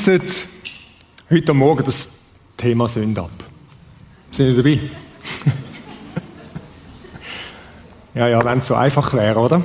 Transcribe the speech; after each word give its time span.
schliessen 0.00 0.48
heute 1.28 1.52
Morgen 1.52 1.84
das 1.84 2.08
Thema 2.56 2.88
Sünde 2.88 3.20
ab. 3.20 3.30
Sind 4.30 4.46
Sie 4.46 4.56
dabei? 4.56 4.80
ja, 8.14 8.28
ja, 8.28 8.42
wenn 8.42 8.60
es 8.60 8.66
so 8.66 8.74
einfach 8.74 9.12
wäre, 9.12 9.38
oder? 9.38 9.62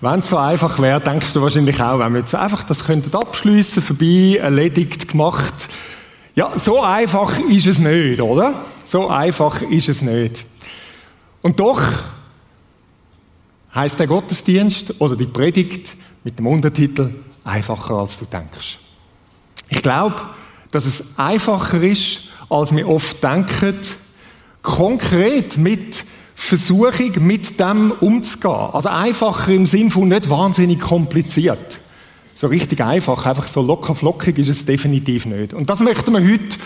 Wenn 0.00 0.20
es 0.20 0.30
so 0.30 0.38
einfach 0.38 0.78
wäre, 0.80 1.00
denkst 1.00 1.34
du 1.34 1.42
wahrscheinlich 1.42 1.78
auch, 1.82 1.98
wenn 1.98 2.14
wir 2.14 2.20
jetzt 2.20 2.34
einfach 2.34 2.62
das 2.62 2.86
könnten 2.86 3.14
abschliessen, 3.14 3.82
vorbei, 3.82 4.38
erledigt, 4.40 5.08
gemacht. 5.08 5.68
Ja, 6.34 6.58
so 6.58 6.80
einfach 6.80 7.38
ist 7.38 7.66
es 7.66 7.78
nicht, 7.78 8.22
oder? 8.22 8.54
So 8.86 9.08
einfach 9.08 9.60
ist 9.60 9.90
es 9.90 10.00
nicht. 10.00 10.46
Und 11.42 11.60
doch 11.60 11.82
heißt 13.74 13.98
der 13.98 14.06
Gottesdienst 14.06 15.02
oder 15.02 15.16
die 15.16 15.26
Predigt 15.26 15.96
mit 16.24 16.38
dem 16.38 16.46
Untertitel 16.46 17.14
einfacher 17.44 17.94
als 17.94 18.18
du 18.18 18.24
denkst. 18.24 18.78
Ich 19.68 19.82
glaube, 19.82 20.16
dass 20.70 20.86
es 20.86 21.18
einfacher 21.18 21.82
ist, 21.82 22.20
als 22.48 22.74
wir 22.74 22.88
oft 22.88 23.22
denken, 23.22 23.78
konkret 24.62 25.56
mit 25.58 26.04
Versuchung, 26.34 27.12
mit 27.26 27.58
dem 27.58 27.92
umzugehen. 28.00 28.70
Also 28.72 28.88
einfacher 28.88 29.52
im 29.52 29.66
Sinn 29.66 29.90
von 29.90 30.08
nicht 30.08 30.28
wahnsinnig 30.28 30.80
kompliziert. 30.80 31.80
So 32.34 32.48
richtig 32.48 32.82
einfach, 32.82 33.24
einfach 33.24 33.46
so 33.46 33.62
locker 33.62 33.94
flockig 33.94 34.38
ist 34.38 34.48
es 34.48 34.66
definitiv 34.66 35.24
nicht. 35.24 35.54
Und 35.54 35.70
das 35.70 35.80
möchten 35.80 36.12
wir 36.12 36.20
heute 36.20 36.58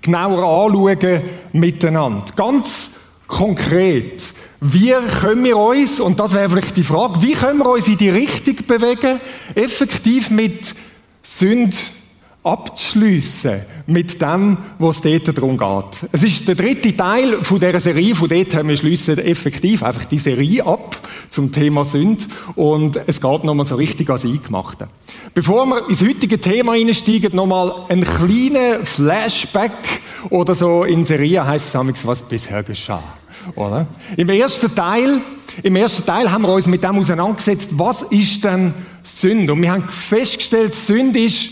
genauer 0.00 0.66
anschauen 0.66 1.22
miteinander. 1.52 2.24
Ganz 2.36 2.90
konkret. 3.26 4.22
Wie 4.60 4.94
können 5.20 5.44
wir 5.44 5.56
uns, 5.56 6.00
und 6.00 6.20
das 6.20 6.32
wäre 6.32 6.48
vielleicht 6.48 6.76
die 6.76 6.82
Frage, 6.82 7.20
wie 7.20 7.32
können 7.32 7.58
wir 7.58 7.70
uns 7.70 7.88
in 7.88 7.98
die 7.98 8.08
Richtung 8.08 8.56
bewegen, 8.66 9.20
effektiv 9.54 10.30
mit 10.30 10.74
Sünde 11.22 11.76
abzuschliessen 12.46 13.62
mit 13.86 14.22
dem, 14.22 14.56
was 14.78 15.00
dort 15.00 15.36
darum 15.36 15.58
geht. 15.58 16.10
Es 16.12 16.22
ist 16.22 16.46
der 16.46 16.54
dritte 16.54 16.96
Teil 16.96 17.42
von 17.42 17.58
dieser 17.58 17.80
Serie, 17.80 18.14
von 18.14 18.28
dort 18.28 18.54
haben 18.54 18.68
wir 18.68 18.76
schliessen 18.76 19.18
effektiv 19.18 19.82
einfach 19.82 20.04
die 20.04 20.18
Serie 20.18 20.64
ab 20.64 20.96
zum 21.28 21.50
Thema 21.50 21.84
Sünde 21.84 22.24
und 22.54 23.00
es 23.08 23.20
geht 23.20 23.44
nochmal 23.44 23.66
so 23.66 23.74
richtig 23.74 24.08
als 24.10 24.24
Eingemachte. 24.24 24.86
Bevor 25.34 25.66
wir 25.66 25.88
ins 25.88 26.00
heutige 26.00 26.40
Thema 26.40 26.72
einsteigen, 26.72 27.34
nochmal 27.34 27.72
ein 27.88 28.04
kleiner 28.04 28.84
Flashback 28.84 29.72
oder 30.30 30.54
so 30.54 30.84
in 30.84 31.04
Serie 31.04 31.44
heisst 31.44 31.74
es 31.74 32.06
was 32.06 32.22
bisher 32.22 32.62
geschah. 32.62 33.02
Oder? 33.56 33.88
Im 34.16 34.28
ersten 34.28 34.72
Teil, 34.72 35.20
im 35.64 35.76
ersten 35.76 36.06
Teil 36.06 36.30
haben 36.30 36.42
wir 36.42 36.52
uns 36.52 36.66
mit 36.66 36.82
dem 36.82 36.98
auseinandergesetzt, 36.98 37.70
was 37.72 38.02
ist 38.02 38.44
denn 38.44 38.72
Sünde? 39.02 39.52
Und 39.52 39.62
wir 39.62 39.72
haben 39.72 39.88
festgestellt, 39.88 40.74
Sünde 40.74 41.20
ist 41.20 41.50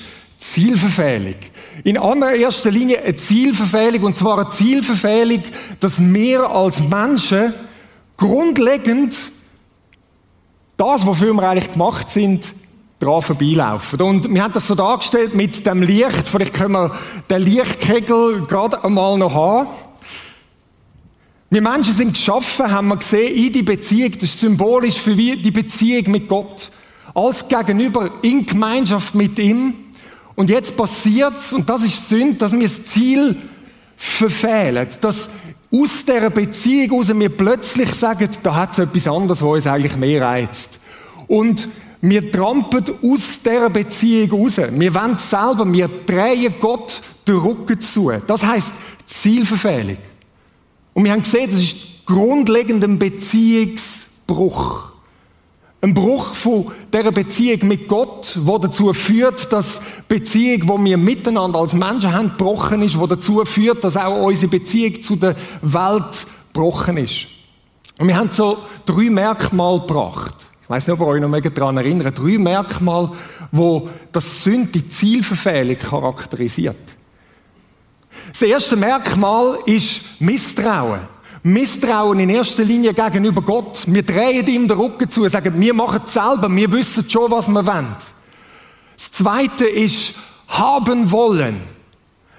Zielverfehlung. 0.51 1.37
In 1.85 1.99
allererster 1.99 2.71
Linie 2.71 3.03
eine 3.03 3.17
Zielverfehlung, 3.17 4.05
und 4.05 4.17
zwar 4.17 4.39
eine 4.39 4.51
Zielverfehlung, 4.51 5.43
dass 5.81 5.99
wir 5.99 6.49
als 6.49 6.81
Menschen 6.81 7.55
grundlegend 8.17 9.17
das, 10.77 11.07
wofür 11.07 11.33
wir 11.33 11.49
eigentlich 11.49 11.73
gemacht 11.73 12.09
sind, 12.09 12.53
daran 12.99 13.23
vorbeilaufen. 13.23 14.01
Und 14.03 14.33
wir 14.33 14.43
haben 14.43 14.53
das 14.53 14.67
so 14.67 14.75
dargestellt 14.75 15.35
mit 15.35 15.67
dem 15.67 15.83
Licht. 15.83 16.29
Vielleicht 16.29 16.53
können 16.53 16.73
wir 16.73 16.97
den 17.31 17.43
Lichtkegel 17.43 18.47
gerade 18.47 18.85
einmal 18.85 19.19
noch 19.19 19.35
haben. 19.35 19.69
Wir 21.51 21.63
Menschen 21.63 21.95
sind 21.95 22.15
geschaffen, 22.15 22.71
haben 22.71 22.89
wir 22.89 22.97
gesehen, 22.97 23.35
in 23.35 23.53
die 23.53 23.63
Beziehung, 23.63 24.13
das 24.13 24.23
ist 24.25 24.41
symbolisch 24.41 24.99
für 24.99 25.15
die 25.15 25.51
Beziehung 25.51 26.11
mit 26.11 26.29
Gott. 26.29 26.71
Als 27.15 27.49
Gegenüber 27.49 28.11
in 28.23 28.45
Gemeinschaft 28.45 29.15
mit 29.15 29.39
ihm. 29.39 29.84
Und 30.37 30.51
jetzt 30.51 30.77
passiert's, 30.77 31.53
und 31.53 31.69
das 31.69 31.85
ist 31.85 32.09
Sünde, 32.09 32.35
dass 32.35 32.53
wir 32.53 32.63
das 32.63 32.85
Ziel 32.85 33.37
verfehlen. 33.97 34.87
Dass 35.01 35.29
aus 35.73 36.05
dieser 36.05 36.31
Beziehung 36.31 36.91
heraus 36.91 37.19
wir 37.19 37.29
plötzlich 37.29 37.93
sagen, 37.93 38.29
da 38.43 38.55
hat 38.55 38.73
es 38.73 38.79
etwas 38.79 39.09
anderes, 39.09 39.43
was 39.43 39.49
uns 39.49 39.67
eigentlich 39.67 39.97
mehr 39.97 40.23
reizt. 40.23 40.79
Und 41.27 41.69
wir 42.01 42.31
trampen 42.31 42.85
aus 43.03 43.43
dieser 43.43 43.71
Beziehung 43.71 44.43
raus. 44.43 44.59
Wir 44.59 44.95
wollen 44.95 45.19
selber, 45.19 45.73
wir 45.73 45.89
drehen 45.89 46.55
Gott 46.61 47.03
den 47.27 47.37
Rücken 47.37 47.81
zu. 47.81 48.13
Das 48.27 48.45
heisst 48.45 48.73
Zielverfehlung. 49.07 49.97
Und 50.93 51.05
wir 51.05 51.13
haben 51.13 51.23
gesehen, 51.23 51.51
das 51.51 51.61
ist 51.61 52.07
grundlegender 52.07 52.89
Beziehungsbruch. 52.89 54.94
Ein 55.85 55.93
Bruch 55.93 56.35
von 56.35 56.73
dieser 56.91 57.13
Beziehung 57.13 57.69
mit 57.69 57.89
Gott, 57.89 58.39
wo 58.41 58.57
dazu 58.57 58.91
führt, 58.95 59.53
dass 59.53 59.81
die 59.81 60.15
Beziehung, 60.19 60.63
die 60.63 60.85
wir 60.91 60.97
miteinander 60.97 61.61
als 61.61 61.75
Menschen 61.75 62.11
haben, 62.11 62.31
gebrochen 62.31 62.81
ist, 62.81 62.99
wo 62.99 63.07
dazu 63.07 63.45
führt, 63.45 63.85
dass 63.85 63.95
auch 63.99 64.23
unsere 64.23 64.49
Beziehung 64.49 65.03
zu 65.03 65.17
der 65.17 65.37
Welt 65.61 66.27
gebrochen 66.55 66.97
ist. 66.97 67.27
Und 67.99 68.09
wir 68.09 68.17
haben 68.17 68.31
so 68.33 68.57
drei 68.87 69.11
Merkmale 69.11 69.81
gebracht. 69.81 70.35
Ich 70.63 70.71
weiß 70.71 70.87
nicht, 70.87 70.99
ob 70.99 71.07
ihr 71.07 71.07
euch 71.07 71.21
noch 71.21 71.39
daran 71.39 71.77
erinnert. 71.77 72.19
Drei 72.19 72.39
Merkmale, 72.39 73.11
wo 73.53 73.91
das 74.11 74.43
Sünd, 74.43 74.75
die 74.75 74.89
Zielverfehlung 74.89 75.77
charakterisiert. 75.77 76.77
Das 78.33 78.41
erste 78.41 78.77
Merkmal 78.77 79.59
ist 79.67 80.19
Misstrauen. 80.19 81.14
Misstrauen 81.47 82.21
in 82.21 82.31
erster 82.31 82.65
Linie 82.65 82.95
gegenüber 82.95 83.43
Gott. 83.43 83.85
Wir 83.87 84.03
drehen 84.03 84.47
ihm 84.47 84.67
den 84.67 84.79
Rücken 84.79 85.11
zu 85.11 85.25
und 85.25 85.29
sagen, 85.29 85.61
wir 85.61 85.75
machen 85.75 86.01
es 86.07 86.15
selber, 86.15 86.49
wir 86.51 86.73
wissen 86.73 87.09
schon, 87.09 87.31
was 87.31 87.49
wir 87.49 87.67
wollen. 87.67 87.95
Das 88.97 89.13
zweite 89.13 89.67
ist 89.67 90.15
haben 90.49 91.11
wollen. 91.13 91.61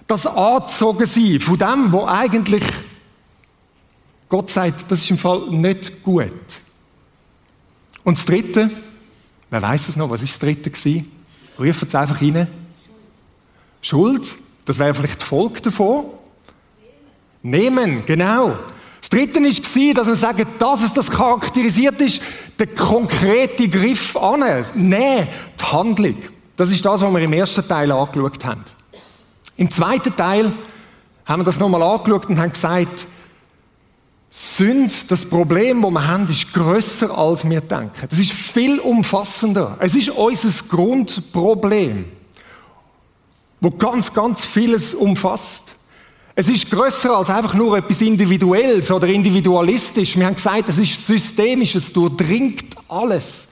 Das 0.07 0.25
angezogen 0.25 1.05
sein 1.05 1.39
von 1.39 1.57
dem, 1.57 1.91
wo 1.91 2.07
eigentlich 2.07 2.63
Gott 4.27 4.49
sagt, 4.49 4.89
das 4.89 4.99
ist 4.99 5.11
im 5.11 5.19
Fall 5.19 5.49
nicht 5.51 6.01
gut. 6.03 6.31
Und 8.03 8.17
das 8.17 8.25
dritte, 8.25 8.72
wer 9.51 9.61
weiß 9.61 9.89
es 9.89 9.97
noch, 9.97 10.09
was 10.09 10.23
ist 10.23 10.33
das 10.33 10.39
dritte 10.39 10.72
gewesen? 10.72 11.11
Rufen 11.59 11.87
es 11.87 11.93
einfach 11.95 12.22
rein. 12.22 12.47
Schuld, 13.81 14.35
das 14.66 14.79
wäre 14.79 14.95
vielleicht 14.95 15.22
die 15.22 15.25
Folge 15.25 15.61
davon. 15.61 16.05
Nehmen, 17.43 18.03
genau. 18.07 18.57
Das 19.05 19.09
Dritte 19.11 19.39
war, 19.39 19.93
dass 19.93 20.07
wir 20.07 20.16
sagen, 20.16 20.47
dass 20.57 20.81
es 20.81 20.93
das 20.93 21.11
charakterisiert 21.11 22.01
ist, 22.01 22.21
der 22.57 22.66
konkrete 22.66 23.69
Griff 23.69 24.17
an, 24.17 24.39
Nein, 24.73 25.27
die 25.59 25.63
Handlung. 25.63 26.17
Das 26.57 26.71
ist 26.71 26.83
das, 26.83 27.01
was 27.01 27.13
wir 27.13 27.21
im 27.21 27.33
ersten 27.33 27.67
Teil 27.67 27.91
angeschaut 27.91 28.43
haben. 28.43 28.63
Im 29.57 29.69
zweiten 29.69 30.16
Teil 30.16 30.51
haben 31.23 31.41
wir 31.41 31.43
das 31.43 31.59
nochmal 31.59 31.83
angeschaut 31.83 32.25
und 32.25 32.39
haben 32.39 32.51
gesagt, 32.51 33.05
Sünd, 34.31 35.11
das 35.11 35.23
Problem, 35.25 35.83
das 35.83 35.91
wir 35.91 36.07
haben, 36.07 36.27
ist 36.27 36.51
grösser 36.51 37.16
als 37.16 37.47
wir 37.47 37.61
denken. 37.61 38.07
Das 38.09 38.17
ist 38.17 38.33
viel 38.33 38.79
umfassender. 38.79 39.77
Es 39.81 39.95
ist 39.95 40.09
unser 40.09 40.49
Grundproblem, 40.67 42.05
wo 43.61 43.69
ganz, 43.69 44.11
ganz 44.16 44.43
vieles 44.43 44.96
umfasst. 44.96 45.74
Es 46.37 46.49
ist 46.49 46.70
grösser 46.70 47.16
als 47.16 47.29
einfach 47.29 47.53
nur 47.53 47.78
etwas 47.78 48.02
Individuelles 48.02 48.91
oder 48.91 49.08
individualistisch. 49.08 50.17
Wir 50.17 50.26
haben 50.26 50.35
gesagt, 50.35 50.67
es 50.67 50.78
ist 50.78 51.08
systemisch, 51.08 51.76
es 51.76 51.93
durchdringt 51.93 52.66
alles. 52.90 53.47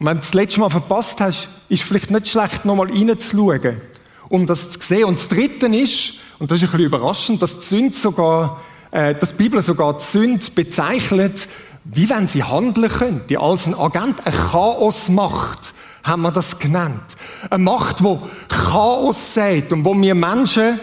Und 0.00 0.06
wenn 0.06 0.16
du 0.16 0.22
das 0.22 0.34
letzte 0.34 0.58
Mal 0.58 0.70
verpasst 0.70 1.20
hast, 1.20 1.48
ist 1.68 1.84
vielleicht 1.84 2.10
nicht 2.10 2.26
schlecht, 2.26 2.64
nochmal 2.64 2.90
reinzuschauen, 2.90 3.80
um 4.28 4.44
das 4.44 4.70
zu 4.70 4.80
sehen. 4.80 5.04
Und 5.04 5.18
das 5.20 5.28
Dritte 5.28 5.66
ist, 5.66 6.14
und 6.40 6.50
das 6.50 6.58
ist 6.58 6.64
ein 6.64 6.72
bisschen 6.72 6.86
überraschend, 6.86 7.40
dass 7.40 7.60
die 7.60 7.66
Sünde 7.66 7.96
sogar, 7.96 8.60
äh, 8.90 9.14
dass 9.14 9.36
die 9.36 9.44
Bibel 9.44 9.62
sogar 9.62 9.96
die 9.96 10.04
Sünde 10.04 10.44
bezeichnet, 10.52 11.46
wie 11.84 12.10
wenn 12.10 12.26
sie 12.26 12.42
handeln 12.42 12.90
könnte, 12.90 13.38
als 13.38 13.68
ein 13.68 13.78
Agent, 13.78 14.26
eine 14.26 14.36
Chaosmacht, 14.36 15.72
haben 16.02 16.22
wir 16.22 16.32
das 16.32 16.58
genannt. 16.58 17.04
Eine 17.50 17.62
Macht, 17.62 18.00
die 18.00 18.18
Chaos 18.48 19.34
sagt 19.34 19.72
und 19.72 19.84
wo 19.84 19.94
wir 19.94 20.16
Menschen 20.16 20.80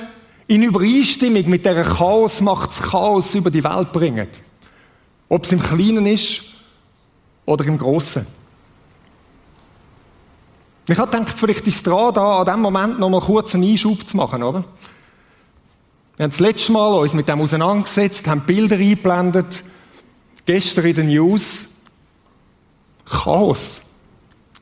in 0.52 0.64
Übereinstimmung 0.64 1.50
mit 1.50 1.66
der 1.66 1.82
Chaos 1.82 2.42
macht 2.42 2.78
Chaos 2.78 3.34
über 3.36 3.50
die 3.50 3.64
Welt 3.64 3.94
bringen. 3.94 4.28
Ob 5.30 5.46
es 5.46 5.52
im 5.54 5.64
Kleinen 5.64 6.06
ist 6.06 6.42
oder 7.46 7.66
im 7.66 7.78
Großen. 7.78 8.28
Ich 10.90 10.98
habe 10.98 11.10
gedacht, 11.10 11.40
vielleicht 11.40 11.66
ist 11.68 11.78
es 11.78 11.84
dran, 11.84 12.14
da 12.14 12.40
an 12.40 12.46
diesem 12.46 12.60
Moment 12.60 13.00
noch 13.00 13.10
mal 13.10 13.22
kurz 13.22 13.56
einen 13.56 13.64
Einschub 13.64 14.06
zu 14.06 14.18
machen, 14.18 14.44
oder? 14.44 14.66
Wir 16.18 16.26
haben 16.26 16.32
das 16.32 16.42
letzte 16.42 16.74
Mal 16.74 17.00
uns 17.00 17.14
mit 17.14 17.30
dem 17.30 17.40
auseinandergesetzt, 17.40 18.28
haben 18.28 18.42
Bilder 18.42 18.76
eingeblendet. 18.76 19.64
Gestern 20.46 20.84
in 20.84 20.96
den 20.96 21.08
News. 21.08 21.60
Chaos. 23.06 23.80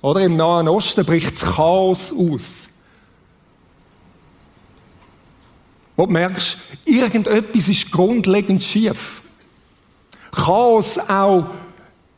Oder 0.02 0.22
im 0.22 0.36
Nahen 0.36 0.68
Osten 0.68 1.04
bricht 1.04 1.42
das 1.42 1.56
Chaos 1.56 2.14
aus. 2.14 2.69
Wo 6.00 6.06
du 6.06 6.14
merkst, 6.14 6.58
irgendetwas 6.86 7.68
ist 7.68 7.92
grundlegend 7.92 8.64
schief. 8.64 9.22
Chaos 10.32 10.98
auch 10.98 11.48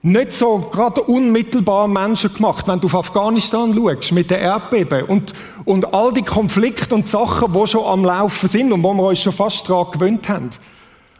nicht 0.04 0.34
so 0.34 0.60
gerade 0.72 1.02
unmittelbar 1.02 1.88
Menschen 1.88 2.32
gemacht, 2.32 2.68
wenn 2.68 2.80
du 2.80 2.86
auf 2.86 2.96
Afghanistan 2.96 3.74
schaust, 3.74 4.12
mit 4.12 4.30
der 4.30 4.40
Erdbeben 4.40 5.06
und, 5.06 5.34
und 5.66 5.96
all 5.96 6.14
die 6.14 6.22
Konflikte 6.22 6.94
und 6.94 7.08
Sachen, 7.08 7.54
die 7.54 7.68
schon 7.68 7.84
am 7.86 8.06
Laufen 8.06 8.50
sind 8.50 8.72
und 8.72 8.84
wo 8.84 8.94
wir 8.94 9.04
uns 9.04 9.20
schon 9.20 9.34
fast 9.34 9.68
daran 9.68 9.92
gewöhnt 9.92 10.30
haben. 10.30 10.52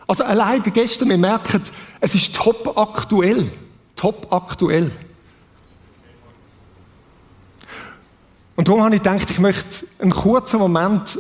Also 0.08 0.24
alleine 0.24 0.62
gestern, 0.62 1.10
wir 1.10 1.18
merken, 1.18 1.64
es 2.00 2.14
ist 2.14 2.36
top 2.36 2.78
aktuell. 2.78 3.50
Top 3.96 4.32
aktuell. 4.32 4.92
Und 8.56 8.68
darum 8.68 8.84
habe 8.84 8.96
ich 8.96 9.02
gedacht, 9.02 9.32
ich 9.32 9.40
möchte 9.40 9.88
einen 9.98 10.12
kurzen 10.12 10.60
Moment 10.60 11.18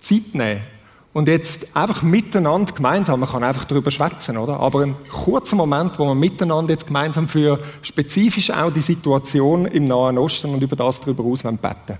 Zeit 0.00 0.34
nehmen 0.34 0.71
und 1.12 1.28
jetzt 1.28 1.76
einfach 1.76 2.02
miteinander 2.02 2.72
gemeinsam, 2.72 3.20
man 3.20 3.28
kann 3.28 3.44
einfach 3.44 3.64
darüber 3.64 3.90
schwätzen, 3.90 4.38
oder? 4.38 4.58
Aber 4.60 4.80
ein 4.80 4.96
kurzer 5.10 5.56
Moment, 5.56 5.98
wo 5.98 6.06
wir 6.06 6.14
miteinander 6.14 6.72
jetzt 6.72 6.86
gemeinsam 6.86 7.28
für 7.28 7.58
spezifisch 7.82 8.50
auch 8.50 8.72
die 8.72 8.80
Situation 8.80 9.66
im 9.66 9.84
Nahen 9.84 10.16
Osten 10.16 10.54
und 10.54 10.62
über 10.62 10.76
das 10.76 11.00
darüber 11.00 11.24
aus 11.24 11.42
beten. 11.42 11.98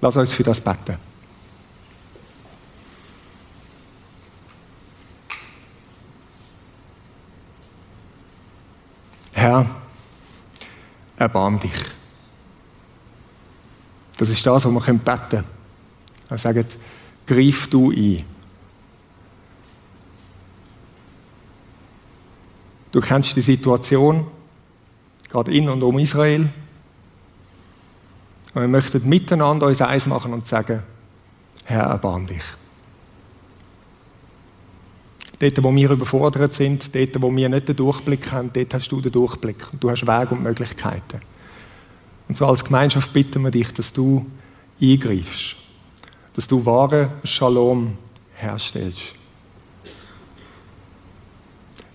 Lass 0.00 0.16
uns 0.16 0.32
für 0.32 0.44
das 0.44 0.60
beten. 0.60 0.96
Herr, 9.32 9.66
erbarm 11.16 11.58
dich. 11.58 11.72
Das 14.16 14.30
ist 14.30 14.46
das, 14.46 14.64
was 14.64 14.72
wir 14.72 14.80
beten 14.80 15.28
können. 15.28 15.44
Er 16.28 16.38
sagt, 16.38 16.76
greif 17.26 17.68
du 17.68 17.90
ein. 17.90 18.24
Du 22.92 23.00
kennst 23.00 23.36
die 23.36 23.42
Situation, 23.42 24.26
gerade 25.28 25.54
in 25.54 25.68
und 25.68 25.82
um 25.82 25.98
Israel. 25.98 26.48
Und 28.54 28.62
wir 28.62 28.68
möchten 28.68 29.06
miteinander 29.06 29.66
uns 29.66 29.82
eins 29.82 30.06
machen 30.06 30.32
und 30.32 30.46
sagen, 30.46 30.82
Herr, 31.64 31.82
erbarm 31.82 32.26
dich. 32.26 32.42
Dort, 35.38 35.62
wo 35.62 35.74
wir 35.74 35.90
überfordert 35.90 36.54
sind, 36.54 36.94
dort, 36.94 37.20
wo 37.20 37.34
wir 37.34 37.48
nicht 37.50 37.68
den 37.68 37.76
Durchblick 37.76 38.32
haben, 38.32 38.50
dort 38.50 38.72
hast 38.72 38.88
du 38.88 39.02
den 39.02 39.12
Durchblick. 39.12 39.70
Und 39.72 39.84
du 39.84 39.90
hast 39.90 40.06
Wege 40.06 40.34
und 40.34 40.42
Möglichkeiten. 40.42 41.20
Und 42.28 42.36
so 42.36 42.46
als 42.46 42.64
Gemeinschaft 42.64 43.12
bitten 43.12 43.42
wir 43.42 43.50
dich, 43.50 43.74
dass 43.74 43.92
du 43.92 44.24
eingreifst 44.80 45.65
dass 46.36 46.46
du 46.46 46.64
wahre 46.64 47.10
Shalom 47.24 47.96
herstellst. 48.34 49.14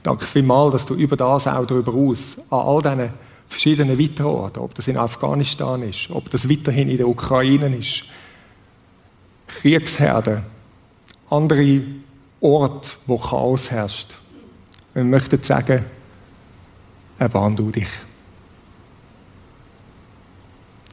Danke 0.01 0.25
vielmals, 0.25 0.71
dass 0.71 0.85
du 0.88 0.95
über 0.95 1.15
das 1.15 1.45
auch 1.45 1.65
darüber 1.65 1.93
aus, 1.93 2.39
an 2.49 2.59
all 2.59 2.81
diesen 2.81 3.13
verschiedenen 3.47 3.99
weiteren 3.99 4.31
Orten, 4.31 4.59
ob 4.59 4.73
das 4.73 4.88
in 4.88 4.97
Afghanistan 4.97 5.83
ist, 5.83 6.09
ob 6.09 6.31
das 6.31 6.49
weiterhin 6.49 6.89
in 6.89 6.97
der 6.97 7.07
Ukraine 7.07 7.75
ist, 7.77 8.05
Kriegsherden, 9.45 10.41
andere 11.29 11.81
Orte, 12.39 12.89
wo 13.05 13.19
Chaos 13.19 13.69
herrscht. 13.69 14.17
Wir 14.95 15.03
möchten 15.03 15.43
sagen, 15.43 15.85
erbarm 17.19 17.55
du 17.55 17.69
dich. 17.69 17.89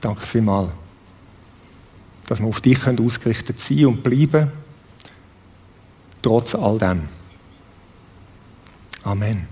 Danke 0.00 0.26
vielmals 0.26 0.70
dass 2.28 2.40
wir 2.40 2.46
auf 2.46 2.60
dich 2.60 2.86
ausgerichtet 2.86 3.58
sein 3.58 3.86
und 3.86 4.02
bleiben, 4.02 4.52
trotz 6.20 6.54
all 6.54 6.78
dem. 6.78 7.08
Amen. 9.02 9.48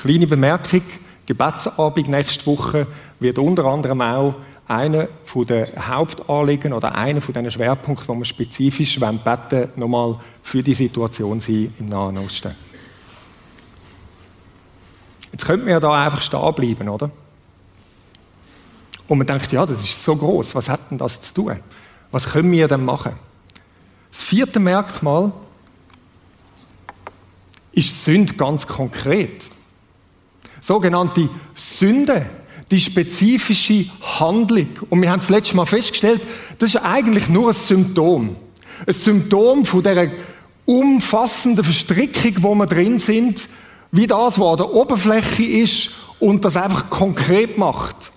Kleine 0.00 0.26
Bemerkung, 0.26 0.82
Gebetsabend 1.26 2.08
nächste 2.08 2.46
Woche 2.46 2.86
wird 3.20 3.38
unter 3.38 3.66
anderem 3.66 4.00
auch 4.00 4.36
einer 4.68 5.08
der 5.48 5.88
Hauptanliegen 5.88 6.72
oder 6.72 6.94
einer 6.94 7.20
von 7.20 7.34
den 7.34 7.50
Schwerpunkten, 7.50 8.08
wo 8.08 8.14
wir 8.14 8.24
spezifisch 8.24 8.98
beten 8.98 9.22
wollen, 9.24 9.68
nochmal 9.76 10.20
für 10.42 10.62
die 10.62 10.74
Situation 10.74 11.40
sein 11.40 11.72
im 11.78 11.86
Nahen 11.86 12.18
Osten. 12.18 12.54
Jetzt 15.32 15.44
könnten 15.44 15.66
wir 15.66 15.74
ja 15.74 15.80
da 15.80 16.04
einfach 16.04 16.22
stehen 16.22 16.54
bleiben, 16.54 16.88
oder? 16.88 17.10
Und 19.08 19.18
man 19.18 19.26
denkt, 19.26 19.52
ja, 19.52 19.64
das 19.64 19.82
ist 19.82 20.02
so 20.02 20.16
groß, 20.16 20.54
was 20.54 20.68
hat 20.68 20.90
denn 20.90 20.98
das 20.98 21.20
zu 21.20 21.34
tun? 21.34 21.60
Was 22.10 22.30
können 22.30 22.50
wir 22.50 22.68
denn 22.68 22.84
machen? 22.84 23.12
Das 24.10 24.22
vierte 24.22 24.58
Merkmal 24.58 25.32
ist 27.72 28.04
Sünde 28.04 28.34
ganz 28.34 28.66
konkret. 28.66 29.50
Sogenannte 30.60 31.28
Sünde, 31.54 32.26
die 32.70 32.80
spezifische 32.80 33.86
Handlung. 34.18 34.68
Und 34.90 35.02
wir 35.02 35.10
haben 35.10 35.20
das 35.20 35.28
letzte 35.28 35.56
Mal 35.56 35.66
festgestellt, 35.66 36.20
das 36.58 36.70
ist 36.70 36.82
eigentlich 36.82 37.28
nur 37.28 37.50
ein 37.50 37.54
Symptom. 37.54 38.36
Ein 38.86 38.94
Symptom 38.94 39.64
von 39.64 39.82
der 39.82 40.10
umfassenden 40.64 41.64
Verstrickung, 41.64 42.42
wo 42.42 42.54
wir 42.54 42.66
drin 42.66 42.98
sind, 42.98 43.48
wie 43.92 44.08
das, 44.08 44.40
was 44.40 44.52
an 44.52 44.56
der 44.56 44.74
Oberfläche 44.74 45.44
ist 45.44 45.90
und 46.18 46.44
das 46.44 46.56
einfach 46.56 46.90
konkret 46.90 47.56
macht 47.56 48.12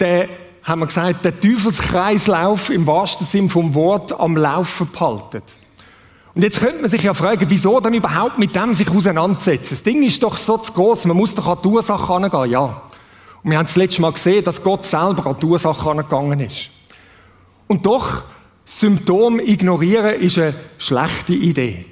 der, 0.00 0.28
haben 0.62 0.80
wir 0.80 0.86
gesagt, 0.86 1.24
der 1.24 1.38
Teufelskreislauf 1.40 2.70
im 2.70 2.86
wahrsten 2.86 3.26
Sinn 3.26 3.50
vom 3.50 3.74
Wort 3.74 4.18
am 4.18 4.36
Laufen 4.36 4.90
behalten. 4.90 5.42
Und 6.34 6.42
jetzt 6.42 6.60
könnte 6.60 6.82
man 6.82 6.90
sich 6.90 7.02
ja 7.02 7.14
fragen, 7.14 7.46
wieso 7.48 7.80
dann 7.80 7.94
überhaupt 7.94 8.38
mit 8.38 8.54
dem 8.54 8.74
sich 8.74 8.90
auseinandersetzen? 8.90 9.70
Das 9.70 9.82
Ding 9.82 10.02
ist 10.02 10.22
doch 10.22 10.36
so 10.36 10.58
zu 10.58 10.72
groß, 10.72 11.06
man 11.06 11.16
muss 11.16 11.34
doch 11.34 11.46
an 11.46 11.58
die 11.64 11.68
Ursache 11.68 12.08
herangehen, 12.08 12.50
ja. 12.50 12.82
Und 13.42 13.50
wir 13.50 13.58
haben 13.58 13.66
das 13.66 13.76
letzte 13.76 14.02
Mal 14.02 14.12
gesehen, 14.12 14.44
dass 14.44 14.62
Gott 14.62 14.84
selber 14.84 15.26
an 15.26 15.36
die 15.40 15.46
Ursache 15.46 15.82
herangegangen 15.84 16.40
ist. 16.40 16.68
Und 17.68 17.86
doch, 17.86 18.24
Symptom 18.66 19.38
ignorieren 19.38 20.20
ist 20.20 20.38
eine 20.38 20.54
schlechte 20.76 21.32
Idee. 21.32 21.86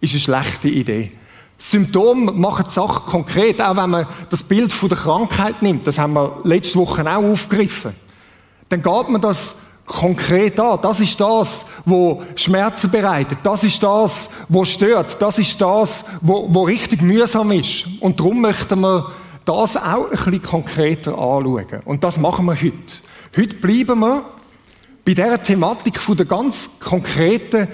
Ist 0.00 0.12
eine 0.12 0.20
schlechte 0.20 0.68
Idee. 0.68 1.12
Symptome 1.58 2.32
machen 2.32 2.64
die 2.68 2.72
Sache 2.72 3.00
konkret, 3.06 3.60
auch 3.60 3.76
wenn 3.76 3.90
man 3.90 4.06
das 4.28 4.42
Bild 4.42 4.72
von 4.72 4.88
der 4.88 4.98
Krankheit 4.98 5.62
nimmt. 5.62 5.86
Das 5.86 5.98
haben 5.98 6.14
wir 6.14 6.40
letzte 6.44 6.78
Woche 6.78 7.02
auch 7.02 7.22
aufgegriffen. 7.22 7.94
Dann 8.68 8.82
geht 8.82 9.08
man 9.08 9.20
das 9.20 9.54
konkret 9.86 10.58
an. 10.58 10.78
Das 10.82 11.00
ist 11.00 11.18
das, 11.20 11.64
wo 11.84 12.22
Schmerzen 12.36 12.90
bereitet. 12.90 13.38
Das 13.42 13.64
ist 13.64 13.82
das, 13.82 14.28
wo 14.48 14.64
stört. 14.64 15.20
Das 15.20 15.38
ist 15.38 15.60
das, 15.60 16.04
wo, 16.20 16.48
wo 16.52 16.62
richtig 16.64 17.02
mühsam 17.02 17.52
ist. 17.52 17.86
Und 18.00 18.18
darum 18.18 18.40
möchten 18.40 18.80
wir 18.80 19.10
das 19.44 19.76
auch 19.76 20.10
ein 20.10 20.10
bisschen 20.10 20.42
konkreter 20.42 21.12
anschauen. 21.12 21.66
Und 21.84 22.02
das 22.04 22.18
machen 22.18 22.46
wir 22.46 22.54
heute. 22.54 22.72
Heute 23.36 23.54
bleiben 23.56 24.00
wir 24.00 24.24
bei 25.04 25.12
dieser 25.12 25.42
Thematik 25.42 26.00
von 26.00 26.16
der 26.16 26.26
ganz 26.26 26.70
konkreten 26.80 27.68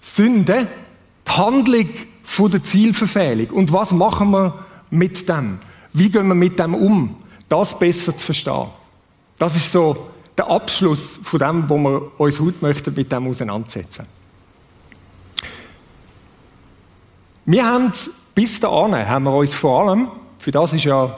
Sünde, 0.00 0.66
die 1.26 1.30
Handlung 1.30 1.88
von 2.24 2.50
der 2.50 2.62
Zielverfehlung. 2.62 3.50
Und 3.50 3.72
was 3.72 3.92
machen 3.92 4.30
wir 4.30 4.64
mit 4.90 5.28
dem? 5.28 5.60
Wie 5.92 6.10
gehen 6.10 6.26
wir 6.26 6.34
mit 6.34 6.58
dem 6.58 6.74
um? 6.74 7.16
Das 7.48 7.78
besser 7.78 8.16
zu 8.16 8.24
verstehen. 8.24 8.66
Das 9.38 9.54
ist 9.54 9.70
so 9.70 10.08
der 10.36 10.48
Abschluss 10.48 11.20
von 11.22 11.38
dem, 11.38 11.70
wo 11.70 11.78
wir 11.78 12.20
uns 12.20 12.40
heute 12.40 12.56
möchten 12.60 12.94
mit 12.94 13.12
dem 13.12 13.28
auseinandersetzen. 13.28 14.06
Wir 17.44 17.66
haben 17.66 17.92
bis 18.34 18.58
dahin 18.58 19.06
haben 19.06 19.24
wir 19.24 19.34
uns 19.34 19.54
vor 19.54 19.88
allem, 19.88 20.08
für 20.38 20.50
das 20.50 20.72
ist 20.72 20.84
ja 20.84 21.16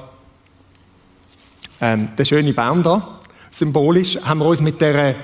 ähm, 1.81 2.09
der 2.19 2.25
schöne 2.25 2.53
Baum 2.53 2.83
da, 2.83 3.21
symbolisch, 3.51 4.19
haben 4.23 4.41
wir 4.41 4.47
uns 4.47 4.61
mit 4.61 4.81
der 4.81 5.15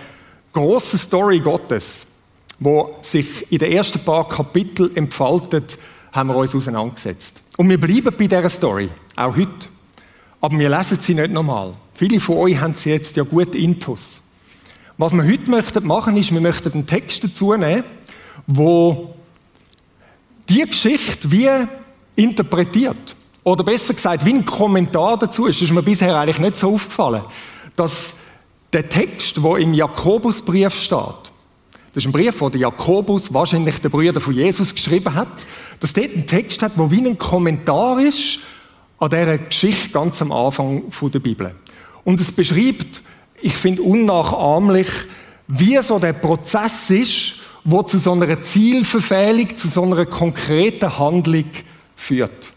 großen 0.53 0.99
Story 0.99 1.41
Gottes 1.41 2.07
wo 2.65 2.97
sich 3.03 3.51
in 3.51 3.59
den 3.59 3.73
ersten 3.73 3.99
paar 4.01 4.29
Kapiteln 4.29 4.97
entfaltet, 4.97 5.79
haben 6.13 6.29
wir 6.29 6.37
uns 6.37 6.55
auseinandergesetzt. 6.55 7.35
Und 7.57 7.69
wir 7.69 7.81
bleiben 7.81 8.15
bei 8.17 8.27
dieser 8.27 8.49
Story, 8.49 8.89
auch 9.17 9.37
heute. 9.37 9.69
Aber 10.41 10.59
wir 10.59 10.69
lesen 10.69 10.99
sie 11.01 11.15
nicht 11.15 11.33
nochmal. 11.33 11.73
Viele 11.95 12.21
von 12.21 12.37
euch 12.39 12.61
haben 12.61 12.75
sie 12.75 12.91
jetzt 12.91 13.17
ja 13.17 13.23
gut 13.23 13.55
intus. 13.55 14.21
Was 14.97 15.13
wir 15.13 15.25
heute 15.25 15.51
möchten 15.51 15.87
machen, 15.87 16.17
ist, 16.17 16.33
wir 16.33 16.41
möchten 16.41 16.73
einen 16.73 16.87
Text 16.87 17.25
dazu 17.25 17.55
nehmen, 17.55 17.85
wo 18.47 19.15
die 20.49 20.63
Geschichte 20.63 21.31
wie 21.33 21.49
interpretiert. 22.15 23.17
Oder 23.45 23.65
besser 23.65 23.95
gesagt, 23.95 24.25
wie 24.25 24.35
ein 24.35 24.47
Kommentar 24.47 25.19
dazu 25.19 25.47
ist. 25.47 25.61
Das 25.61 25.69
ist 25.69 25.75
mir 25.75 25.83
bisher 25.83 26.17
eigentlich 26.17 26.39
nicht 26.39 26.57
so 26.57 26.75
aufgefallen. 26.75 27.23
Dass 27.75 28.15
der 28.73 28.89
Text, 28.89 29.43
wo 29.43 29.57
im 29.57 29.75
Jakobusbrief 29.75 30.75
steht, 30.75 31.32
das 31.95 32.05
ist 32.05 32.09
ein 32.09 32.13
Brief, 32.13 32.39
den 32.39 32.61
Jakobus, 32.61 33.35
wahrscheinlich 33.35 33.79
der 33.81 33.91
Brüder 33.91 34.21
von 34.21 34.33
Jesus, 34.33 34.75
geschrieben 34.75 35.15
hat. 35.15 35.29
Dass 35.81 35.93
dort 35.93 36.17
ein 36.17 36.27
Text 36.27 36.63
hat, 36.63 36.73
wo 36.77 36.91
wie 36.91 37.07
ein 37.07 37.19
Kommentar 37.19 38.01
ist 38.01 38.39
an 38.99 39.11
dieser 39.11 39.37
Geschichte 39.37 39.91
ganz 39.91 40.23
am 40.23 40.33
Anfang 40.33 40.85
der 41.13 41.19
Bibel. 41.19 41.55
Und 42.05 42.21
es 42.21 42.33
beschreibt, 42.33 43.03
ich 43.43 43.55
finde 43.55 43.83
unnachahmlich, 43.83 44.89
wie 45.49 45.77
so 45.83 45.99
der 45.99 46.15
Prozess 46.15 46.89
ist, 46.89 47.35
wo 47.65 47.83
zu 47.83 47.99
so 47.99 48.13
einer 48.13 48.43
Zielverfehlung, 48.43 49.55
zu 49.57 49.69
so 49.69 49.83
einer 49.83 50.07
konkreten 50.07 50.99
Handlung 50.99 51.51
führt. 51.95 52.53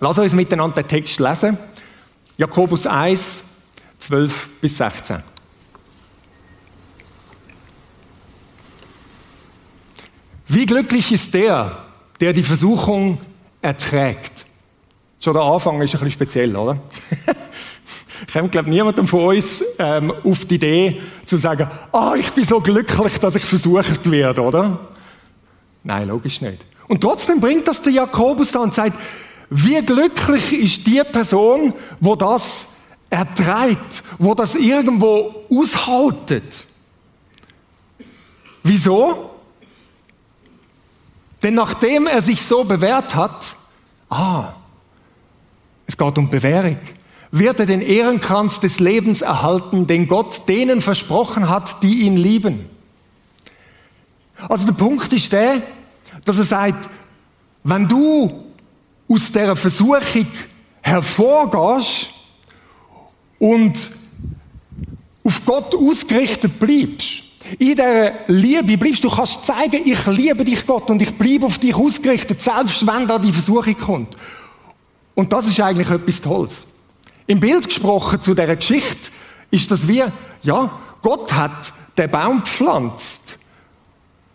Lass 0.00 0.18
uns 0.18 0.32
miteinander 0.32 0.82
den 0.82 0.88
Text 0.88 1.20
lesen. 1.20 1.58
Jakobus 2.38 2.86
1, 2.86 3.42
12 3.98 4.48
bis 4.60 4.78
16. 4.78 5.22
Wie 10.52 10.66
glücklich 10.66 11.12
ist 11.12 11.32
der, 11.32 11.76
der 12.18 12.32
die 12.32 12.42
Versuchung 12.42 13.20
erträgt? 13.62 14.46
Schon 15.20 15.34
der 15.34 15.44
Anfang 15.44 15.80
ist 15.80 15.94
ein 15.94 16.00
bisschen 16.00 16.10
speziell, 16.10 16.56
oder? 16.56 16.76
Ich 18.26 18.34
komme, 18.34 18.50
glaube 18.50 18.68
niemandem 18.68 19.08
von 19.08 19.34
uns 19.34 19.64
ähm, 19.78 20.12
auf 20.12 20.44
die 20.44 20.56
Idee 20.56 21.00
zu 21.24 21.38
sagen, 21.38 21.70
ah, 21.90 22.10
oh, 22.10 22.14
ich 22.14 22.30
bin 22.32 22.44
so 22.44 22.60
glücklich, 22.60 23.18
dass 23.18 23.34
ich 23.34 23.44
versucht 23.44 24.10
werde, 24.10 24.42
oder? 24.42 24.78
Nein, 25.82 26.06
logisch 26.08 26.42
nicht. 26.42 26.58
Und 26.86 27.00
trotzdem 27.00 27.40
bringt 27.40 27.66
das 27.66 27.80
der 27.80 27.92
Jakobus 27.92 28.52
da 28.52 28.58
und 28.58 28.74
sagt, 28.74 28.98
wie 29.48 29.80
glücklich 29.80 30.52
ist 30.52 30.86
die 30.86 31.02
Person, 31.10 31.72
wo 31.98 32.14
das 32.14 32.66
erträgt, 33.08 34.02
wo 34.18 34.34
das 34.34 34.54
irgendwo 34.54 35.46
aushaltet. 35.50 36.66
Wieso? 38.62 39.30
Denn 41.42 41.54
nachdem 41.54 42.06
er 42.06 42.22
sich 42.22 42.42
so 42.42 42.64
bewährt 42.64 43.14
hat, 43.14 43.56
ah, 44.08 44.52
es 45.86 45.96
geht 45.96 46.18
um 46.18 46.28
Bewährung, 46.28 46.78
wird 47.30 47.60
er 47.60 47.66
den 47.66 47.80
Ehrenkranz 47.80 48.60
des 48.60 48.80
Lebens 48.80 49.22
erhalten, 49.22 49.86
den 49.86 50.08
Gott 50.08 50.48
denen 50.48 50.80
versprochen 50.80 51.48
hat, 51.48 51.82
die 51.82 52.02
ihn 52.02 52.16
lieben. 52.16 52.68
Also 54.48 54.66
der 54.66 54.72
Punkt 54.72 55.12
ist 55.12 55.32
der, 55.32 55.62
dass 56.24 56.38
er 56.38 56.44
sagt, 56.44 56.88
wenn 57.62 57.86
du 57.86 58.44
aus 59.08 59.32
der 59.32 59.54
Versuchung 59.54 60.26
hervorgehst 60.82 62.08
und 63.38 63.90
auf 65.24 65.44
Gott 65.44 65.74
ausgerichtet 65.74 66.58
bleibst, 66.58 67.24
in 67.58 67.76
der 67.76 68.12
Liebe 68.28 68.76
bleibst, 68.76 69.04
du 69.04 69.10
kannst 69.10 69.44
zeigen, 69.44 69.82
ich 69.84 70.06
liebe 70.06 70.44
dich 70.44 70.66
Gott 70.66 70.90
und 70.90 71.02
ich 71.02 71.14
bleibe 71.14 71.46
auf 71.46 71.58
dich 71.58 71.74
ausgerichtet, 71.74 72.40
selbst 72.40 72.86
wenn 72.86 73.06
da 73.06 73.18
die 73.18 73.32
Versuchung 73.32 73.76
kommt. 73.76 74.16
Und 75.14 75.32
das 75.32 75.48
ist 75.48 75.60
eigentlich 75.60 75.90
etwas 75.90 76.20
Tolles. 76.20 76.66
Im 77.26 77.40
Bild 77.40 77.68
gesprochen 77.68 78.20
zu 78.22 78.34
der 78.34 78.56
Geschichte 78.56 79.10
ist 79.50 79.70
das 79.70 79.86
wie, 79.86 80.02
ja, 80.42 80.80
Gott 81.02 81.32
hat 81.32 81.72
den 81.96 82.10
Baum 82.10 82.42
gepflanzt 82.42 83.20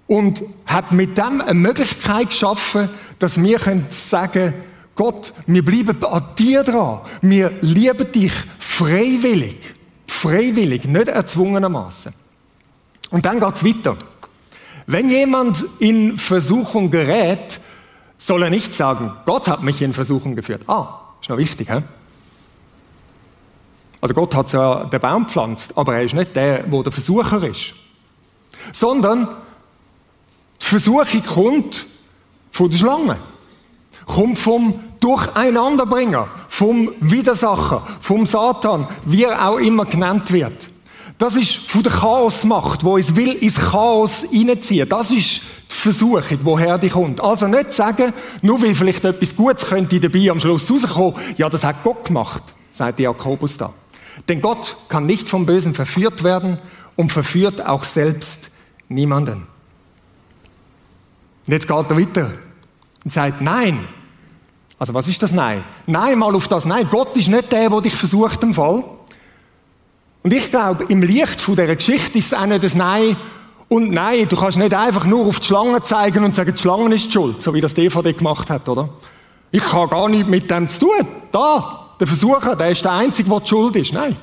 und 0.08 0.44
hat 0.66 0.92
mit 0.92 1.18
dem 1.18 1.42
eine 1.42 1.54
Möglichkeit 1.54 2.30
geschaffen, 2.30 2.90
dass 3.20 3.42
wir 3.42 3.60
können 3.60 3.88
sagen 3.90 4.54
Gott, 4.96 5.34
wir 5.46 5.64
bleiben 5.64 6.04
an 6.06 6.24
dir 6.38 6.64
dran. 6.64 7.02
Wir 7.22 7.52
lieben 7.62 8.12
dich 8.14 8.32
freiwillig. 8.60 9.58
Freiwillig, 10.08 10.86
nicht 10.86 11.08
erzwungenermaßen. 11.10 12.14
Und 13.12 13.26
dann 13.26 13.40
geht's 13.40 13.64
weiter. 13.64 13.98
Wenn 14.88 15.10
jemand 15.10 15.64
in 15.80 16.18
Versuchung 16.18 16.92
gerät, 16.92 17.60
soll 18.18 18.44
er 18.44 18.50
nicht 18.50 18.74
sagen, 18.74 19.12
Gott 19.26 19.48
hat 19.48 19.64
mich 19.64 19.82
in 19.82 19.94
Versuchung 19.94 20.36
geführt. 20.36 20.68
Ah, 20.68 21.00
ist 21.22 21.30
noch 21.30 21.38
wichtig, 21.38 21.70
hä? 21.70 21.82
Also 24.02 24.14
Gott 24.14 24.36
hat 24.36 24.52
ja 24.54 24.84
den 24.86 25.00
Baum 25.00 25.28
pflanzt, 25.28 25.76
aber 25.78 25.96
er 25.96 26.04
ist 26.04 26.14
nicht 26.14 26.36
der, 26.36 26.72
wo 26.72 26.84
der 26.84 26.92
Versucher 26.92 27.42
ist. 27.44 27.74
Sondern 28.72 29.28
die 30.62 30.66
Versuchung 30.66 31.24
kommt 31.24 31.86
von 32.52 32.70
der 32.70 32.78
Schlange. 32.78 33.18
Kommt 34.06 34.38
vom 34.38 34.80
Durcheinanderbringer, 35.00 36.28
vom 36.48 36.92
Widersacher, 37.00 37.86
vom 38.00 38.26
Satan, 38.26 38.88
wie 39.06 39.24
er 39.24 39.48
auch 39.48 39.58
immer 39.58 39.86
genannt 39.86 40.32
wird. 40.32 40.70
Das 41.18 41.36
ist 41.36 41.56
von 41.56 41.82
der 41.82 41.94
Chaosmacht, 41.94 42.84
wo 42.84 42.98
es 42.98 43.16
will, 43.16 43.34
ins 43.34 43.56
Chaos 43.56 44.26
hineinziehen. 44.30 44.88
Das 44.90 45.12
ist 45.12 45.42
die 45.70 45.76
Versuchung, 45.76 46.40
woher 46.44 46.78
die 46.78 46.90
kommt. 46.90 47.22
Also 47.22 47.48
nicht 47.48 47.72
sagen, 47.72 48.14
nur 48.42 48.62
weil 48.62 48.76
vielleicht 48.76 49.06
etwas 49.06 49.36
Gutes 49.36 49.66
könnte 49.66 50.00
dabei 50.00 50.30
am 50.30 50.40
Schluss 50.40 50.70
rauskommen, 50.70 51.16
ja, 51.38 51.50
das 51.50 51.64
hat 51.64 51.84
Gott 51.84 52.06
gemacht, 52.06 52.44
sagt 52.72 53.00
Jakobus 53.00 53.58
da. 53.58 53.74
Denn 54.28 54.42
Gott 54.42 54.76
kann 54.90 55.06
nicht 55.06 55.30
vom 55.30 55.46
Bösen 55.46 55.74
verführt 55.74 56.24
werden 56.24 56.58
und 56.96 57.12
verführt 57.12 57.66
auch 57.66 57.84
selbst 57.84 58.50
niemanden. 58.90 59.48
Und 61.48 61.54
jetzt 61.54 61.68
geht 61.68 61.90
er 61.90 61.98
weiter 61.98 62.32
und 63.04 63.14
sagt, 63.14 63.42
nein. 63.42 63.88
Also 64.78 64.94
was 64.94 65.08
ist 65.08 65.24
das 65.24 65.32
Nein? 65.32 65.64
Nein, 65.86 66.20
mal 66.20 66.36
auf 66.36 66.50
das 66.50 66.66
Nein. 66.66 66.88
Gott 66.92 67.16
ist 67.16 67.30
nicht 67.30 67.52
der, 67.52 67.70
der 67.70 67.82
dich 67.82 67.96
versucht 67.96 68.44
im 68.44 68.54
Fall. 68.54 68.84
Und 70.26 70.34
ich 70.34 70.50
glaube, 70.50 70.86
im 70.86 71.04
Licht 71.04 71.40
von 71.40 71.56
dieser 71.56 71.76
Geschichte 71.76 72.18
ist 72.18 72.26
es 72.26 72.34
auch 72.34 72.48
nicht 72.48 72.64
das 72.64 72.74
Nein 72.74 73.16
und 73.70 73.92
Nein. 73.92 74.28
Du 74.28 74.36
kannst 74.36 74.58
nicht 74.58 74.74
einfach 74.74 75.06
nur 75.06 75.28
auf 75.28 75.40
die 75.40 75.46
Schlange 75.46 75.84
zeigen 75.84 76.24
und 76.24 76.34
sagen, 76.34 76.52
die 76.52 76.60
Schlange 76.60 76.96
ist 76.96 77.06
die 77.06 77.12
schuld, 77.12 77.44
so 77.44 77.54
wie 77.54 77.62
das 77.62 77.76
DVD 77.76 78.12
gemacht 78.12 78.50
hat, 78.50 78.68
oder? 78.68 78.90
Ich 79.52 79.72
habe 79.72 79.88
gar 79.88 80.10
nichts 80.10 80.28
mit 80.28 80.50
dem 80.50 80.68
zu 80.68 80.80
tun. 80.80 81.08
Da, 81.32 81.92
der 82.00 82.08
Versucher, 82.08 82.56
der 82.56 82.72
ist 82.72 82.84
der 82.84 82.94
Einzige, 82.94 83.30
der 83.30 83.40
die 83.40 83.48
schuld 83.48 83.76
ist. 83.76 83.94
Nein. 83.94 84.16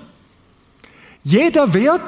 Jeder 1.22 1.72
wird 1.72 2.00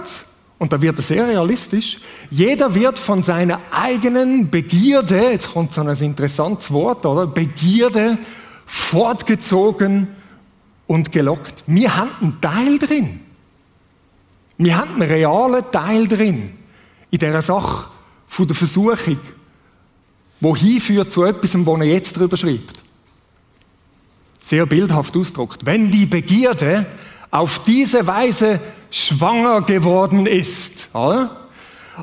und 0.58 0.72
da 0.72 0.82
wird 0.82 0.98
es 0.98 1.06
sehr 1.06 1.28
realistisch, 1.28 1.98
jeder 2.32 2.74
wird 2.74 2.98
von 2.98 3.22
seiner 3.22 3.60
eigenen 3.70 4.50
Begierde, 4.50 5.30
jetzt 5.30 5.52
kommt 5.52 5.72
so 5.72 5.82
ein 5.82 5.96
interessantes 5.98 6.72
Wort, 6.72 7.06
oder? 7.06 7.28
Begierde 7.28 8.18
fortgezogen 8.66 10.08
und 10.88 11.12
gelockt. 11.12 11.62
Wir 11.68 11.96
haben 11.96 12.10
einen 12.20 12.40
Teil 12.40 12.78
drin. 12.80 13.20
Wir 14.58 14.76
haben 14.76 14.94
einen 14.94 15.10
realen 15.10 15.64
Teil 15.72 16.06
drin 16.06 16.56
in 17.10 17.18
dieser 17.18 17.42
Sache 17.42 17.88
von 18.26 18.46
der 18.46 18.56
Versuchung, 18.56 19.18
wo 20.40 20.56
hinführt 20.56 21.12
zu 21.12 21.24
etwas, 21.24 21.54
wo 21.64 21.76
er 21.76 21.84
jetzt 21.84 22.16
drüber 22.16 22.36
schreibt. 22.36 22.80
Sehr 24.42 24.66
bildhaft 24.66 25.16
ausdruckt. 25.16 25.64
Wenn 25.64 25.90
die 25.90 26.06
Begierde 26.06 26.86
auf 27.30 27.64
diese 27.64 28.06
Weise 28.06 28.60
schwanger 28.90 29.62
geworden 29.62 30.26
ist. 30.26 30.88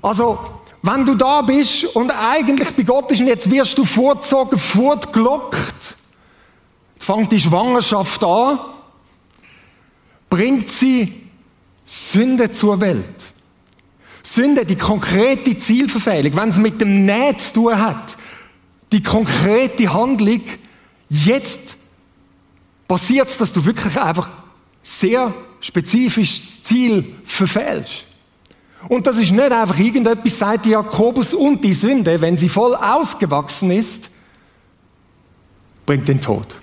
Also, 0.02 0.40
wenn 0.82 1.06
du 1.06 1.16
da 1.16 1.42
bist 1.42 1.86
und 1.96 2.12
eigentlich 2.12 2.70
bei 2.72 2.84
Gott 2.84 3.12
ist 3.12 3.22
und 3.22 3.28
jetzt 3.28 3.50
wirst 3.50 3.78
du 3.78 3.86
vorgezogen, 3.86 4.58
fortgelockt, 4.58 5.96
fängt 6.98 7.32
die 7.32 7.40
Schwangerschaft 7.40 8.24
an, 8.24 8.60
bringt 10.30 10.68
sie 10.70 11.21
Sünde 11.94 12.50
zur 12.50 12.80
Welt. 12.80 13.04
Sünde, 14.24 14.66
die 14.66 14.78
konkrete 14.78 15.58
Zielverfehlung, 15.58 16.38
wenn 16.38 16.48
es 16.48 16.56
mit 16.56 16.80
dem 16.80 17.06
Nähen 17.06 17.38
zu 17.38 17.54
tun 17.54 17.78
hat, 17.78 18.16
die 18.94 19.04
konkrete 19.04 19.94
Handlung, 19.94 20.40
jetzt 21.10 21.76
passiert 22.88 23.28
es, 23.28 23.38
dass 23.38 23.52
du 23.52 23.66
wirklich 23.66 24.00
einfach 24.00 24.30
sehr 24.82 25.34
spezifisches 25.60 26.64
Ziel 26.64 27.14
verfehlst. 27.26 28.06
Und 28.88 29.06
das 29.06 29.18
ist 29.18 29.32
nicht 29.32 29.52
einfach 29.52 29.78
irgendetwas, 29.78 30.40
sagt 30.40 30.68
Jakobus, 30.68 31.34
und 31.34 31.62
die 31.62 31.74
Sünde, 31.74 32.22
wenn 32.22 32.38
sie 32.38 32.48
voll 32.48 32.74
ausgewachsen 32.74 33.70
ist, 33.70 34.10
bringt 35.86 36.08
den 36.08 36.22
Tod. 36.22 36.56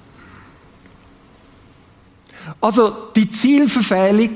Also 2.63 3.11
die 3.15 3.31
Zielverfehlung, 3.31 4.31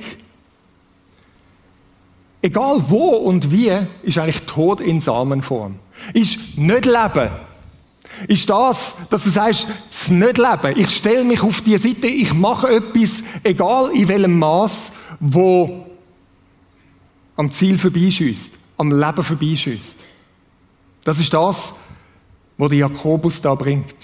egal 2.42 2.82
wo 2.88 3.08
und 3.11 3.50
wie, 3.50 3.72
ist 4.02 4.18
eigentlich 4.18 4.42
Tod 4.42 4.80
in 4.80 5.00
Samenform. 5.00 5.76
Ist 6.12 6.58
nicht 6.58 6.84
Leben. 6.84 7.30
Ist 8.28 8.50
das, 8.50 8.94
dass 9.08 9.25
du 9.25 9.30
sagst, 9.30 9.66
das 9.88 10.08
nicht 10.08 10.38
Leben. 10.38 10.78
Ich 10.78 10.90
stelle 10.90 11.25
mich 11.25 11.42
auf 11.42 11.61
die 11.62 11.78
Seite, 11.78 12.08
ich 12.08 12.34
mache 12.34 12.68
etwas, 12.68 13.22
egal 13.42 13.90
in 13.92 14.08
welchem 14.08 14.38
Maß, 14.38 14.92
wo 15.20 15.87
am 17.37 17.50
Ziel 17.50 17.78
vorbeischießt, 17.78 18.52
am 18.76 18.90
Leben 18.90 19.25
vorbeischießt. 19.25 19.96
Das 21.04 21.18
ist 21.18 21.32
das, 21.32 21.72
was 22.58 22.68
der 22.68 22.78
Jakobus 22.78 23.40
da 23.40 23.54
bringt. 23.54 23.94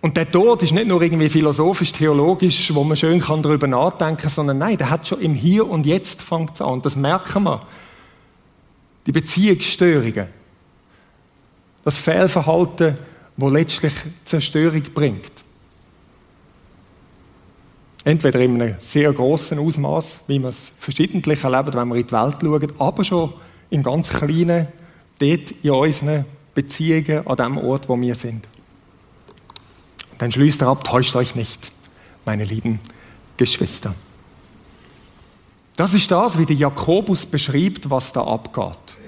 Und 0.00 0.16
der 0.16 0.30
Tod 0.30 0.62
ist 0.62 0.72
nicht 0.72 0.86
nur 0.86 1.02
irgendwie 1.02 1.28
philosophisch, 1.28 1.92
theologisch, 1.92 2.74
wo 2.74 2.84
man 2.84 2.96
schön 2.96 3.20
kann 3.20 3.42
darüber 3.42 3.66
nachdenken, 3.66 4.30
sondern 4.30 4.58
nein, 4.58 4.78
der 4.78 4.88
hat 4.88 5.06
schon 5.06 5.20
im 5.20 5.34
Hier 5.34 5.68
und 5.68 5.84
Jetzt 5.84 6.22
fängt 6.22 6.60
an. 6.60 6.80
Das 6.80 6.96
merken 6.96 7.42
wir. 7.44 7.60
Die 9.06 9.12
Beziehungsstörungen, 9.12 10.28
das 11.84 11.98
Fehlverhalten, 11.98 12.96
wo 13.36 13.48
letztlich 13.48 13.92
Zerstörung 14.24 14.82
bringt. 14.94 15.32
Entweder 18.04 18.40
in 18.40 18.60
einem 18.60 18.76
sehr 18.80 19.12
großen 19.12 19.58
Ausmaß, 19.58 20.20
wie 20.26 20.38
man 20.38 20.50
es 20.50 20.72
verschiedentlich 20.78 21.44
erlebt, 21.44 21.74
wenn 21.74 21.88
wir 21.88 21.96
in 21.96 22.06
die 22.06 22.12
Welt 22.12 22.36
schauen, 22.40 22.72
aber 22.78 23.04
schon 23.04 23.32
in 23.68 23.82
ganz 23.82 24.08
kleinen, 24.08 24.68
dort 25.18 25.50
in 25.62 25.70
unseren 25.70 26.24
Beziehungen 26.54 27.26
an 27.26 27.36
dem 27.36 27.58
Ort, 27.58 27.88
wo 27.88 28.00
wir 28.00 28.14
sind. 28.14 28.46
Dann 30.20 30.30
schließt 30.30 30.60
er 30.60 30.68
ab, 30.68 30.84
täuscht 30.84 31.16
euch 31.16 31.34
nicht, 31.34 31.72
meine 32.26 32.44
lieben 32.44 32.78
Geschwister. 33.38 33.94
Das 35.76 35.94
ist 35.94 36.10
das, 36.10 36.36
wie 36.36 36.44
der 36.44 36.56
Jakobus 36.56 37.24
beschreibt, 37.24 37.88
was 37.88 38.12
da 38.12 38.22
abgeht. 38.22 38.98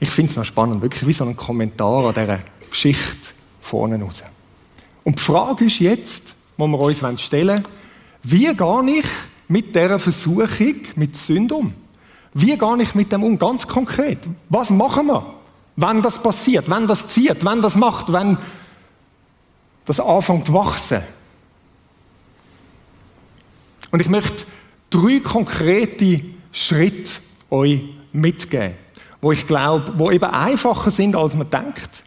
Ich 0.00 0.10
finde 0.10 0.30
es 0.30 0.36
noch 0.36 0.44
spannend, 0.44 0.82
wirklich 0.82 1.06
wie 1.06 1.14
so 1.14 1.24
ein 1.24 1.34
Kommentar 1.34 2.06
an 2.06 2.12
dieser 2.12 2.40
Geschichte 2.68 3.30
vorne 3.62 3.98
raus. 4.02 4.22
Und 5.02 5.18
die 5.18 5.22
Frage 5.22 5.64
ist 5.64 5.78
jetzt, 5.78 6.34
wo 6.58 6.66
wir 6.66 6.78
uns 6.78 7.22
stellen 7.22 7.66
wie 8.22 8.54
gehe 8.54 8.98
ich 8.98 9.06
mit 9.48 9.74
dieser 9.74 9.98
Versuchung, 9.98 10.74
mit 10.96 11.16
Sünde 11.16 11.54
um? 11.54 11.72
Wie 12.34 12.58
gehe 12.58 12.82
ich 12.82 12.94
mit 12.94 13.12
dem 13.12 13.22
um? 13.22 13.38
Ganz 13.38 13.66
konkret. 13.66 14.18
Was 14.50 14.68
machen 14.68 15.06
wir, 15.06 15.24
wenn 15.76 16.02
das 16.02 16.22
passiert, 16.22 16.68
wenn 16.68 16.86
das 16.86 17.08
zieht, 17.08 17.46
wenn 17.46 17.62
das 17.62 17.76
macht, 17.76 18.12
wenn 18.12 18.36
das 19.88 20.00
anfängt 20.00 20.46
zu 20.46 20.54
wachsen? 20.54 21.02
Und 23.90 24.00
ich 24.00 24.08
möchte 24.08 24.44
drei 24.90 25.20
konkrete 25.20 26.20
Schritte 26.52 27.10
euch 27.50 27.82
mitgeben, 28.12 28.74
wo 29.20 29.32
ich 29.32 29.46
glaube, 29.46 29.94
wo 29.96 30.10
eben 30.10 30.24
einfacher 30.24 30.90
sind, 30.90 31.16
als 31.16 31.34
man 31.34 31.48
denkt. 31.48 32.04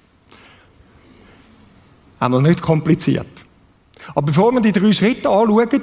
Einmal 2.20 2.44
nicht 2.44 2.62
kompliziert. 2.62 3.28
Aber 4.10 4.22
bevor 4.22 4.52
wir 4.52 4.62
die 4.62 4.72
drei 4.72 4.94
Schritte 4.94 5.30
anschauen, 5.30 5.82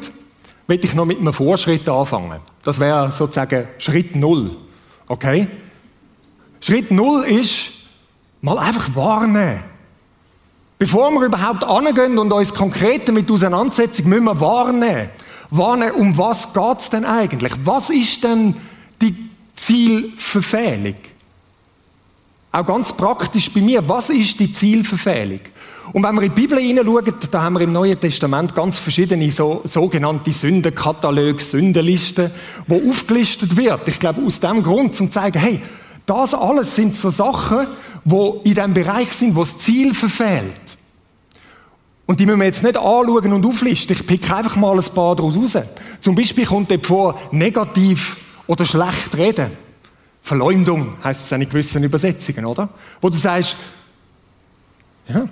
will 0.69 0.85
ich 0.85 0.95
noch 0.95 1.05
mit 1.05 1.19
einem 1.19 1.33
Vorschritt 1.33 1.89
anfangen. 1.89 2.41
Das 2.63 2.79
wäre 2.79 3.11
sozusagen 3.11 3.67
Schritt 3.79 4.15
Null. 4.15 4.57
Okay? 5.09 5.49
Schritt 6.61 6.93
Null 6.93 7.25
ist, 7.25 7.71
mal 8.41 8.59
einfach 8.59 8.95
warnen. 8.95 9.65
Bevor 10.79 11.11
wir 11.11 11.27
überhaupt 11.27 11.65
angehen 11.65 12.19
und 12.19 12.33
uns 12.33 12.55
konkret 12.55 13.09
damit 13.09 13.31
auseinandersetzen, 13.31 14.09
müssen 14.09 14.25
wir 14.25 14.41
warnen. 14.41 15.09
Warnen, 15.51 15.91
um 15.93 16.17
was 16.17 16.53
geht 16.53 16.79
es 16.79 16.91
denn 16.91 17.05
eigentlich? 17.05 17.53
Was 17.65 17.91
ist 17.91 18.23
denn 18.23 18.55
die 19.01 19.31
Zielverfehlung? 19.57 20.95
Auch 22.53 22.65
ganz 22.65 22.93
praktisch 22.93 23.51
bei 23.51 23.61
mir, 23.61 23.87
was 23.89 24.11
ist 24.11 24.39
die 24.39 24.53
Zielverfehlung? 24.53 25.41
Und 25.93 26.03
wenn 26.03 26.15
wir 26.15 26.23
in 26.23 26.35
die 26.35 26.41
Bibel 26.41 26.59
hineinschauen, 26.59 27.15
da 27.31 27.43
haben 27.43 27.55
wir 27.55 27.63
im 27.63 27.73
Neuen 27.73 27.99
Testament 27.99 28.55
ganz 28.55 28.79
verschiedene 28.79 29.31
so, 29.31 29.63
sogenannte 29.65 30.33
Sündenkataloge, 30.33 31.43
Sündenlisten, 31.43 32.31
wo 32.67 32.91
aufgelistet 32.91 33.57
wird. 33.57 33.89
Ich 33.89 33.99
glaube, 33.99 34.23
aus 34.25 34.39
dem 34.39 34.63
Grund, 34.63 34.95
zum 34.95 35.09
zu 35.09 35.15
zeigen, 35.15 35.41
hey, 35.41 35.63
das 36.05 36.35
alles 36.35 36.77
sind 36.77 36.95
so 36.95 37.11
Sachen, 37.11 37.67
wo 38.05 38.41
in 38.45 38.55
dem 38.55 38.75
Bereich 38.75 39.13
sind, 39.13 39.35
wo 39.35 39.41
das 39.41 39.59
Ziel 39.59 39.95
verfehlt. 39.95 40.68
Und 42.09 42.19
die 42.19 42.25
müssen 42.25 42.39
wir 42.39 42.47
jetzt 42.47 42.63
nicht 42.63 42.79
anschauen 42.79 43.33
und 43.35 43.45
auflisten. 43.45 43.95
Ich 43.95 44.07
pick 44.07 44.31
einfach 44.31 44.57
mal 44.57 44.79
ein 44.79 44.95
paar 44.95 45.15
daraus 45.15 45.37
raus. 45.37 45.63
Zum 46.01 46.15
Beispiel 46.15 46.47
kommt 46.47 46.71
dort 46.71 46.87
vor, 46.87 47.21
negativ 47.33 48.17
oder 48.47 48.65
schlecht 48.65 49.15
reden. 49.15 49.51
Verleumdung 50.23 50.95
heißt 51.05 51.27
es 51.27 51.33
in 51.33 51.47
gewissen 51.47 51.85
Übersetzungen, 51.85 52.47
oder? 52.47 52.71
Wo 53.03 53.11
du 53.11 53.19
sagst, 53.19 53.57
ja, 55.07 55.29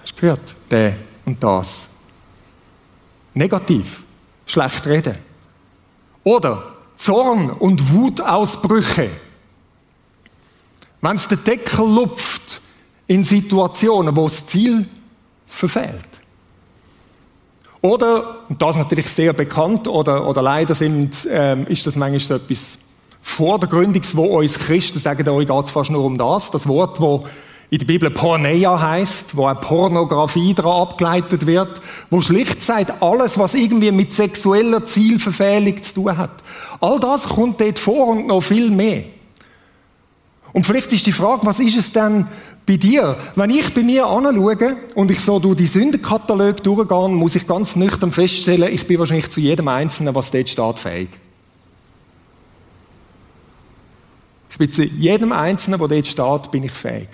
hast 0.00 0.12
du 0.12 0.20
gehört, 0.22 0.54
der 0.70 0.96
und 1.26 1.44
das. 1.44 1.86
Negativ, 3.34 4.04
schlecht 4.46 4.86
reden. 4.86 5.18
Oder 6.24 6.76
Zorn 6.96 7.50
und 7.50 7.92
Wutausbrüche. 7.92 9.10
Wenn 11.02 11.16
es 11.16 11.28
den 11.28 11.44
Deckel 11.44 11.84
lupft 11.84 12.62
in 13.10 13.24
Situationen, 13.24 14.14
wo 14.14 14.28
das 14.28 14.46
Ziel 14.46 14.86
verfehlt. 15.44 16.06
Oder, 17.80 18.36
und 18.48 18.62
das 18.62 18.76
ist 18.76 18.82
natürlich 18.82 19.08
sehr 19.08 19.32
bekannt, 19.32 19.88
oder, 19.88 20.28
oder 20.28 20.42
leider 20.42 20.76
sind, 20.76 21.26
ähm, 21.28 21.66
ist 21.66 21.84
das 21.88 21.96
manchmal 21.96 22.20
so 22.20 22.34
etwas 22.34 22.78
Vordergründiges, 23.20 24.14
wo 24.14 24.38
uns 24.38 24.56
Christen 24.60 25.00
sagen, 25.00 25.28
euch 25.28 25.48
geht 25.48 25.64
es 25.64 25.72
fast 25.72 25.90
nur 25.90 26.04
um 26.04 26.18
das. 26.18 26.52
Das 26.52 26.68
Wort, 26.68 27.00
wo 27.00 27.26
in 27.68 27.80
der 27.80 27.86
Bibel 27.86 28.10
Porneia 28.10 28.80
heißt, 28.80 29.36
wo 29.36 29.46
eine 29.46 29.58
Pornografie 29.58 30.54
daran 30.54 30.82
abgeleitet 30.82 31.46
wird, 31.46 31.82
wo 32.10 32.20
schlicht 32.20 32.62
sagt, 32.62 33.02
alles, 33.02 33.36
was 33.38 33.54
irgendwie 33.54 33.90
mit 33.90 34.12
sexueller 34.12 34.86
Zielverfehlung 34.86 35.82
zu 35.82 35.94
tun 35.94 36.16
hat. 36.16 36.44
All 36.80 37.00
das 37.00 37.28
kommt 37.28 37.60
dort 37.60 37.80
vor 37.80 38.06
und 38.06 38.28
noch 38.28 38.42
viel 38.42 38.70
mehr. 38.70 39.02
Und 40.52 40.66
vielleicht 40.66 40.92
ist 40.92 41.06
die 41.06 41.12
Frage, 41.12 41.46
was 41.46 41.60
ist 41.60 41.76
es 41.76 41.92
denn 41.92 42.26
bei 42.70 42.76
dir? 42.76 43.16
Wenn 43.34 43.50
ich 43.50 43.74
bei 43.74 43.82
mir 43.82 44.06
anschaue 44.06 44.76
und 44.94 45.10
ich 45.10 45.18
so 45.18 45.40
durch 45.40 45.56
die 45.56 45.66
Sündenkatalog 45.66 46.62
durchgehe, 46.62 47.08
muss 47.08 47.34
ich 47.34 47.44
ganz 47.44 47.74
nüchtern 47.74 48.12
feststellen, 48.12 48.72
ich 48.72 48.86
bin 48.86 49.00
wahrscheinlich 49.00 49.28
zu 49.28 49.40
jedem 49.40 49.66
Einzelnen, 49.66 50.14
was 50.14 50.30
dort 50.30 50.48
steht, 50.48 50.78
fähig. 50.78 51.08
Ich 54.50 54.58
bin 54.58 54.70
zu 54.70 54.84
jedem 54.84 55.32
Einzelnen, 55.32 55.80
der 55.80 55.88
dort 55.88 56.06
steht, 56.06 56.52
bin 56.52 56.62
ich 56.62 56.70
fähig. 56.70 57.08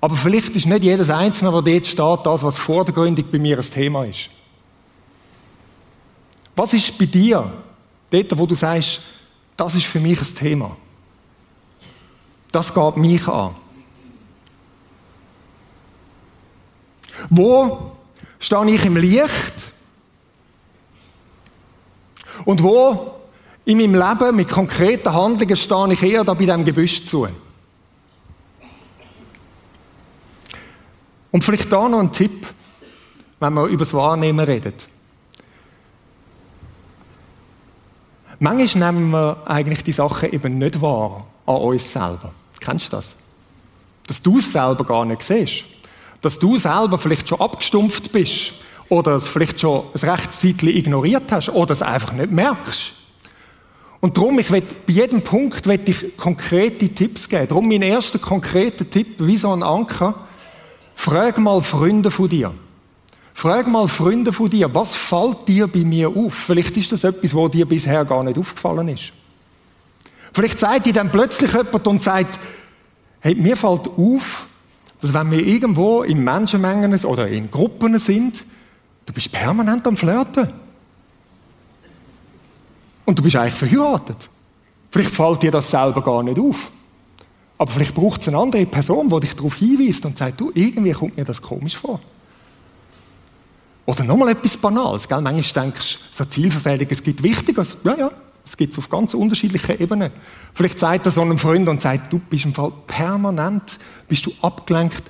Aber 0.00 0.14
vielleicht 0.14 0.56
ist 0.56 0.66
nicht 0.66 0.82
jedes 0.84 1.10
Einzelne, 1.10 1.52
was 1.52 1.64
dort 1.64 1.86
steht, 1.86 2.26
das, 2.26 2.42
was 2.42 2.56
vordergründig 2.56 3.26
bei 3.30 3.38
mir 3.38 3.58
ein 3.58 3.70
Thema 3.70 4.06
ist. 4.06 4.30
Was 6.56 6.72
ist 6.72 6.96
bei 6.96 7.04
dir, 7.04 7.52
dort, 8.10 8.38
wo 8.38 8.46
du 8.46 8.54
sagst, 8.54 9.02
das 9.54 9.74
ist 9.74 9.84
für 9.84 10.00
mich 10.00 10.18
ein 10.18 10.34
Thema? 10.34 10.78
Das 12.52 12.74
geht 12.74 12.96
mich 12.96 13.26
an. 13.28 13.54
Wo 17.28 17.92
stehe 18.38 18.70
ich 18.70 18.84
im 18.84 18.96
Licht? 18.96 19.54
Und 22.44 22.62
wo 22.62 23.14
in 23.64 23.78
meinem 23.78 23.94
Leben 23.94 24.36
mit 24.36 24.48
konkreten 24.48 25.12
Handlungen 25.12 25.56
stehe 25.56 25.92
ich 25.92 26.02
eher 26.02 26.24
da 26.24 26.34
bei 26.34 26.46
diesem 26.46 26.64
Gebüsch 26.64 27.04
zu? 27.04 27.28
Und 31.30 31.44
vielleicht 31.44 31.70
da 31.70 31.88
noch 31.88 32.00
ein 32.00 32.12
Tipp, 32.12 32.48
wenn 33.38 33.52
man 33.52 33.68
über 33.68 33.84
das 33.84 33.94
Wahrnehmen 33.94 34.44
redet. 34.44 34.88
Manchmal 38.40 38.92
nehmen 38.92 39.10
wir 39.10 39.42
eigentlich 39.44 39.84
die 39.84 39.92
Sachen 39.92 40.32
eben 40.32 40.58
nicht 40.58 40.80
wahr 40.80 41.26
an 41.46 41.56
uns 41.56 41.92
selber. 41.92 42.32
Kennst 42.60 42.92
du 42.92 42.96
das? 42.96 43.14
Dass 44.06 44.22
du 44.22 44.38
es 44.38 44.52
selber 44.52 44.84
gar 44.84 45.04
nicht 45.04 45.22
siehst. 45.22 45.64
Dass 46.22 46.38
du 46.38 46.56
selber 46.56 46.98
vielleicht 46.98 47.28
schon 47.28 47.40
abgestumpft 47.40 48.12
bist. 48.12 48.52
Oder 48.88 49.12
es 49.12 49.28
vielleicht 49.28 49.60
schon 49.60 49.84
ein 49.94 50.10
Rechtszeitchen 50.10 50.68
ignoriert 50.68 51.30
hast. 51.30 51.48
Oder 51.48 51.72
es 51.72 51.82
einfach 51.82 52.12
nicht 52.12 52.30
merkst. 52.30 52.94
Und 54.00 54.16
darum, 54.16 54.38
ich 54.38 54.50
will, 54.50 54.62
bei 54.86 54.92
jedem 54.92 55.22
Punkt 55.22 55.66
will 55.66 55.80
ich 55.84 56.16
konkrete 56.16 56.88
Tipps 56.88 57.28
geben. 57.28 57.48
Darum 57.48 57.68
mein 57.68 57.82
erster 57.82 58.18
konkreter 58.18 58.88
Tipp, 58.88 59.16
wie 59.18 59.36
so 59.36 59.52
ein 59.52 59.62
Anker, 59.62 60.14
Frag 61.02 61.38
mal 61.38 61.62
Freunde 61.62 62.10
von 62.10 62.28
dir. 62.28 62.52
Frag 63.32 63.66
mal 63.68 63.88
Freunde 63.88 64.34
von 64.34 64.50
dir, 64.50 64.74
was 64.74 64.94
fällt 64.94 65.48
dir 65.48 65.66
bei 65.66 65.78
mir 65.78 66.10
auf? 66.10 66.34
Vielleicht 66.34 66.76
ist 66.76 66.92
das 66.92 67.04
etwas, 67.04 67.32
wo 67.32 67.48
dir 67.48 67.66
bisher 67.66 68.04
gar 68.04 68.22
nicht 68.22 68.36
aufgefallen 68.36 68.88
ist. 68.88 69.10
Vielleicht 70.32 70.58
sagt 70.58 70.86
dir 70.86 70.92
dann 70.92 71.10
plötzlich 71.10 71.52
jemand 71.52 71.86
und 71.86 72.02
sagt, 72.02 72.38
hey, 73.20 73.34
mir 73.34 73.56
fällt 73.56 73.88
auf, 73.88 74.46
dass 75.00 75.12
wenn 75.14 75.30
wir 75.30 75.46
irgendwo 75.46 76.02
in 76.02 76.22
Menschenmengen 76.22 76.94
oder 77.04 77.28
in 77.28 77.50
Gruppen 77.50 77.98
sind, 77.98 78.44
du 79.06 79.12
bist 79.12 79.32
permanent 79.32 79.86
am 79.86 79.96
Flirten. 79.96 80.48
Und 83.04 83.18
du 83.18 83.22
bist 83.22 83.36
eigentlich 83.36 83.54
verheiratet. 83.54 84.28
Vielleicht 84.90 85.10
fällt 85.10 85.42
dir 85.42 85.50
das 85.50 85.70
selber 85.70 86.02
gar 86.02 86.22
nicht 86.22 86.38
auf. 86.38 86.70
Aber 87.58 87.70
vielleicht 87.70 87.94
braucht 87.94 88.20
es 88.20 88.28
eine 88.28 88.38
andere 88.38 88.66
Person, 88.66 89.08
die 89.08 89.20
dich 89.20 89.34
darauf 89.34 89.54
hinweist 89.56 90.04
und 90.06 90.16
sagt, 90.16 90.40
du, 90.40 90.50
irgendwie 90.54 90.92
kommt 90.92 91.16
mir 91.16 91.24
das 91.24 91.42
komisch 91.42 91.76
vor. 91.76 92.00
Oder 93.86 94.04
nochmal 94.04 94.30
etwas 94.30 94.56
Banales, 94.56 95.08
gell? 95.08 95.20
Manchmal 95.20 95.64
denkst 95.64 95.98
du, 95.98 96.16
so 96.16 96.24
Zielverfehlung, 96.24 96.86
es 96.88 97.02
gibt 97.02 97.22
Wichtiges. 97.22 97.76
Ja, 97.82 97.96
ja, 97.96 98.10
es 98.44 98.56
gibt 98.56 98.72
es 98.72 98.78
auf 98.78 98.88
ganz 98.88 99.14
unterschiedlichen 99.14 99.80
Ebenen. 99.80 100.10
Vielleicht 100.54 100.78
sagt 100.78 101.06
er 101.06 101.12
so 101.12 101.22
einem 101.22 101.38
Freund 101.38 101.68
und 101.68 101.80
sagt, 101.80 102.12
du 102.12 102.18
bist 102.18 102.44
im 102.44 102.54
Fall 102.54 102.72
permanent, 102.86 103.78
bist 104.08 104.26
du 104.26 104.32
abgelenkt, 104.42 105.02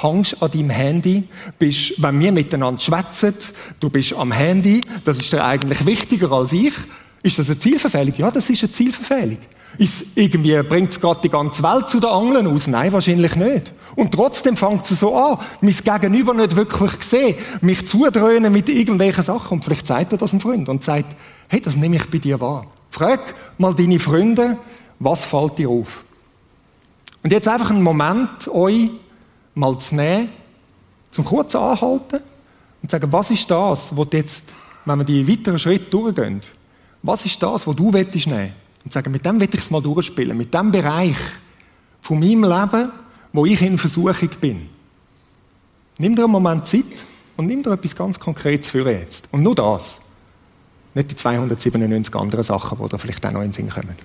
hängst 0.00 0.42
an 0.42 0.50
deinem 0.50 0.70
Handy, 0.70 1.24
bist, 1.58 2.00
wenn 2.00 2.20
wir 2.20 2.32
miteinander 2.32 2.80
schwätzen, 2.80 3.34
du 3.80 3.90
bist 3.90 4.12
am 4.12 4.32
Handy, 4.32 4.80
das 5.04 5.18
ist 5.18 5.32
dir 5.32 5.44
eigentlich 5.44 5.84
wichtiger 5.86 6.30
als 6.32 6.52
ich. 6.52 6.72
Ist 7.22 7.38
das 7.38 7.48
eine 7.48 7.58
Zielverfehlung? 7.58 8.14
Ja, 8.18 8.30
das 8.30 8.50
ist 8.50 8.62
eine 8.62 8.70
Zielverfehlung. 8.70 9.38
Ist 9.78 10.16
irgendwie, 10.16 10.62
bringt 10.62 10.90
es 10.90 11.00
gerade 11.00 11.20
die 11.22 11.28
ganze 11.28 11.62
Welt 11.62 11.88
zu 11.88 11.98
den 11.98 12.10
Angeln 12.10 12.46
aus? 12.46 12.66
Nein, 12.66 12.92
wahrscheinlich 12.92 13.34
nicht. 13.36 13.72
Und 13.96 14.12
trotzdem 14.12 14.56
fängt 14.56 14.88
es 14.90 15.00
so 15.00 15.16
an, 15.16 15.38
mein 15.60 15.74
Gegenüber 15.74 16.34
nicht 16.34 16.54
wirklich 16.56 17.02
sehen, 17.02 17.36
mich 17.60 17.86
zudröhnen 17.86 18.52
mit 18.52 18.68
irgendwelchen 18.68 19.24
Sachen. 19.24 19.54
Und 19.54 19.64
vielleicht 19.64 19.86
sagt 19.86 20.12
er 20.12 20.18
das 20.18 20.32
einem 20.32 20.40
Freund 20.40 20.68
und 20.68 20.84
sagt, 20.84 21.16
hey, 21.48 21.60
das 21.60 21.76
nehme 21.76 21.96
ich 21.96 22.10
bei 22.10 22.18
dir 22.18 22.40
wahr. 22.40 22.66
Frag 22.90 23.34
mal 23.58 23.74
deine 23.74 23.98
Freunde, 23.98 24.56
was 24.98 25.24
fällt 25.24 25.58
dir 25.58 25.68
auf? 25.68 26.04
Und 27.22 27.32
jetzt 27.32 27.48
einfach 27.48 27.70
einen 27.70 27.82
Moment 27.82 28.48
euch 28.48 28.90
mal 29.54 29.78
zu 29.78 29.94
nehmen, 29.94 30.28
zum 31.10 31.24
kurz 31.24 31.54
anhalten 31.54 32.20
und 32.82 32.90
zu 32.90 32.96
sagen, 32.96 33.12
was 33.12 33.30
ist 33.30 33.50
das, 33.50 33.96
was 33.96 34.08
jetzt, 34.12 34.44
wenn 34.84 34.98
wir 34.98 35.04
die 35.04 35.26
weiteren 35.26 35.58
Schritte 35.58 35.90
durchgehen, 35.90 36.40
was 37.02 37.24
ist 37.24 37.42
das, 37.42 37.66
was 37.66 37.76
du 37.76 37.92
willst 37.92 38.26
nehmen? 38.26 38.52
Und 38.84 38.92
sagen, 38.92 39.10
mit 39.10 39.24
dem 39.24 39.40
will 39.40 39.48
ich 39.50 39.60
es 39.60 39.70
mal 39.70 39.80
durchspielen, 39.80 40.36
mit 40.36 40.52
dem 40.52 40.70
Bereich 40.70 41.16
von 42.02 42.20
meinem 42.20 42.44
Leben, 42.44 42.92
wo 43.32 43.46
ich 43.46 43.60
in 43.62 43.78
Versuchung 43.78 44.30
bin. 44.40 44.68
Nimm 45.98 46.14
dir 46.14 46.24
einen 46.24 46.32
Moment 46.32 46.66
Zeit 46.66 46.84
und 47.36 47.46
nimm 47.46 47.62
dir 47.62 47.72
etwas 47.72 47.96
ganz 47.96 48.20
Konkretes 48.20 48.68
für 48.68 48.88
jetzt. 48.90 49.28
Und 49.32 49.42
nur 49.42 49.54
das. 49.54 50.00
Nicht 50.94 51.10
die 51.10 51.16
297 51.16 52.14
anderen 52.14 52.44
Sachen, 52.44 52.78
die 52.80 52.88
da 52.88 52.98
vielleicht 52.98 53.24
auch 53.26 53.32
noch 53.32 53.40
in 53.40 53.48
den 53.48 53.52
Sinn 53.52 53.70
kommen. 53.70 53.96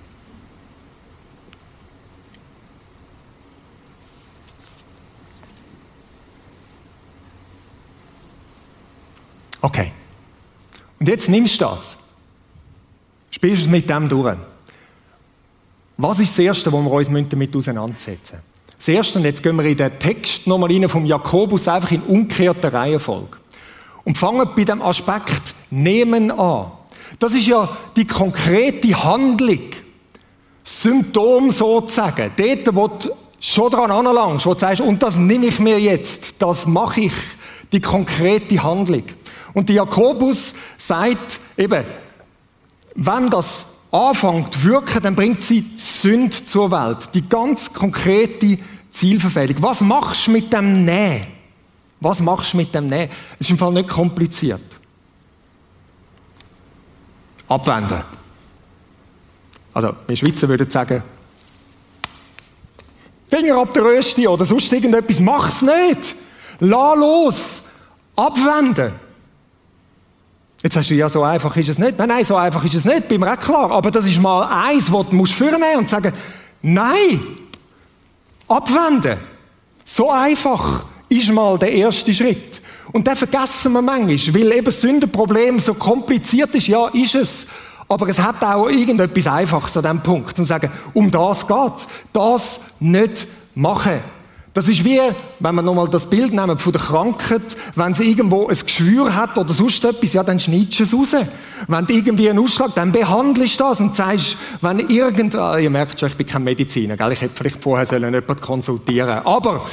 Okay. 9.60 9.92
Und 10.98 11.08
jetzt 11.08 11.28
nimmst 11.28 11.60
du 11.60 11.64
das. 11.66 11.96
Spielst 13.30 13.62
es 13.62 13.68
mit 13.68 13.88
dem 13.88 14.08
durch. 14.08 14.36
Was 16.02 16.18
ist 16.18 16.32
das 16.32 16.38
Erste, 16.38 16.72
wo 16.72 16.80
wir 16.80 16.90
uns 16.90 17.08
damit 17.28 17.54
auseinandersetzen 17.54 18.36
müssen? 18.36 18.50
Das 18.78 18.88
Erste, 18.88 19.18
und 19.18 19.26
jetzt 19.26 19.42
gehen 19.42 19.56
wir 19.56 19.64
in 19.66 19.76
den 19.76 19.98
Text 19.98 20.46
nochmal 20.46 20.72
rein 20.72 20.88
vom 20.88 21.04
Jakobus, 21.04 21.68
einfach 21.68 21.90
in 21.90 22.00
umgekehrter 22.00 22.72
Reihenfolge. 22.72 23.36
Und 24.04 24.16
fangen 24.16 24.48
bei 24.56 24.64
dem 24.64 24.80
Aspekt 24.80 25.54
Nehmen 25.68 26.30
an. 26.30 26.72
Das 27.18 27.34
ist 27.34 27.46
ja 27.46 27.68
die 27.96 28.06
konkrete 28.06 29.04
Handlung. 29.04 29.60
Symptom 30.64 31.50
sozusagen. 31.50 32.30
Dort, 32.34 32.74
wo 32.74 32.88
du 32.88 33.10
schon 33.38 33.70
dran 33.70 33.90
anlangst, 33.90 34.46
wo 34.46 34.54
du 34.54 34.60
sagst, 34.60 34.80
und 34.80 35.02
das 35.02 35.16
nehme 35.16 35.46
ich 35.46 35.58
mir 35.58 35.78
jetzt, 35.78 36.36
das 36.38 36.66
mache 36.66 37.02
ich. 37.02 37.12
Die 37.72 37.80
konkrete 37.80 38.62
Handlung. 38.62 39.04
Und 39.52 39.68
der 39.68 39.76
Jakobus 39.76 40.54
sagt 40.78 41.40
eben, 41.58 41.84
wenn 42.94 43.28
das 43.28 43.66
anfängt 43.90 44.54
zu 44.54 44.64
wirken, 44.64 45.02
dann 45.02 45.16
bringt 45.16 45.42
sie 45.42 45.62
die 45.62 45.76
Sünde 45.76 46.44
zur 46.44 46.70
Welt. 46.70 47.08
Die 47.14 47.28
ganz 47.28 47.72
konkrete 47.72 48.58
Zielverfehlung. 48.90 49.62
Was 49.62 49.80
machst 49.80 50.26
du 50.26 50.32
mit 50.32 50.52
dem 50.52 50.84
Nähen? 50.84 51.26
Was 52.00 52.20
machst 52.20 52.52
du 52.52 52.58
mit 52.58 52.74
dem 52.74 52.86
Nähen? 52.86 53.10
Es 53.34 53.46
ist 53.46 53.50
im 53.50 53.58
Fall 53.58 53.72
nicht 53.72 53.88
kompliziert. 53.88 54.60
Abwenden. 57.48 58.02
Also, 59.74 59.94
wir 60.06 60.16
Schweizer 60.16 60.48
würden 60.48 60.70
sagen, 60.70 61.02
Finger 63.28 63.58
ab 63.58 63.72
der 63.74 63.84
Rösti 63.84 64.26
oder 64.26 64.44
sonst 64.44 64.72
irgendetwas, 64.72 65.20
mach's 65.20 65.62
nicht. 65.62 66.16
Lass 66.58 66.98
los. 66.98 67.62
Abwenden. 68.16 68.92
Jetzt 70.62 70.74
sagst 70.74 70.90
du, 70.90 70.94
ja, 70.94 71.08
so 71.08 71.22
einfach 71.22 71.56
ist 71.56 71.70
es 71.70 71.78
nicht. 71.78 71.98
Nein, 71.98 72.08
nein, 72.08 72.24
so 72.24 72.36
einfach 72.36 72.62
ist 72.64 72.74
es 72.74 72.84
nicht, 72.84 73.08
bin 73.08 73.20
mir 73.20 73.32
auch 73.32 73.38
klar. 73.38 73.70
Aber 73.70 73.90
das 73.90 74.06
ist 74.06 74.20
mal 74.20 74.42
eins, 74.44 74.92
was 74.92 75.08
du 75.08 75.16
musst 75.16 75.40
und 75.40 75.88
sagen, 75.88 76.12
nein, 76.60 77.20
abwenden. 78.46 79.16
So 79.84 80.10
einfach 80.10 80.84
ist 81.08 81.32
mal 81.32 81.58
der 81.58 81.72
erste 81.72 82.12
Schritt. 82.12 82.60
Und 82.92 83.06
den 83.06 83.16
vergessen 83.16 83.72
wir 83.72 83.82
manchmal, 83.82 84.34
weil 84.34 84.52
eben 84.52 84.64
das 84.64 84.80
Sündenproblem 84.80 85.60
so 85.60 85.74
kompliziert 85.74 86.54
ist. 86.54 86.66
Ja, 86.66 86.88
ist 86.88 87.14
es. 87.14 87.46
Aber 87.88 88.08
es 88.08 88.18
hat 88.18 88.42
auch 88.42 88.68
irgendetwas 88.68 89.26
Einfaches 89.26 89.76
an 89.76 89.82
diesem 89.82 90.02
Punkt. 90.02 90.36
Zu 90.36 90.44
sagen, 90.44 90.70
um 90.92 91.10
das 91.10 91.46
geht's. 91.46 91.88
Das 92.12 92.60
nicht 92.78 93.26
machen. 93.54 94.00
Das 94.52 94.68
ist 94.68 94.84
wie, 94.84 94.98
wenn 95.38 95.54
wir 95.54 95.62
nochmal 95.62 95.88
das 95.88 96.06
Bild 96.06 96.32
nehmen 96.32 96.58
von 96.58 96.72
der 96.72 96.80
Krankheit, 96.80 97.56
wenn 97.76 97.94
sie 97.94 98.10
irgendwo 98.10 98.48
ein 98.48 98.58
Geschwür 98.58 99.14
hat 99.14 99.38
oder 99.38 99.54
sonst 99.54 99.84
etwas, 99.84 100.12
ja, 100.12 100.24
dann 100.24 100.40
schneidest 100.40 100.80
du 100.80 100.82
es 100.84 101.14
raus. 101.14 101.24
Wenn 101.68 101.86
du 101.86 101.94
irgendwie 101.94 102.28
einen 102.28 102.40
Ausschlag, 102.40 102.74
dann 102.74 102.90
behandelst 102.90 103.60
du 103.60 103.64
das 103.64 103.80
und 103.80 103.94
sagst, 103.94 104.36
wenn 104.60 104.80
irgend, 104.90 105.36
ah, 105.36 105.56
ihr 105.56 105.70
merkt 105.70 106.00
schon, 106.00 106.08
ich 106.08 106.16
bin 106.16 106.26
kein 106.26 106.42
Mediziner, 106.42 106.96
gell? 106.96 107.12
ich 107.12 107.20
hätte 107.20 107.34
vielleicht 107.36 107.62
vorher 107.62 107.86
sollen 107.86 108.12
jemanden 108.12 108.40
konsultieren 108.40 109.20
Aber, 109.24 109.66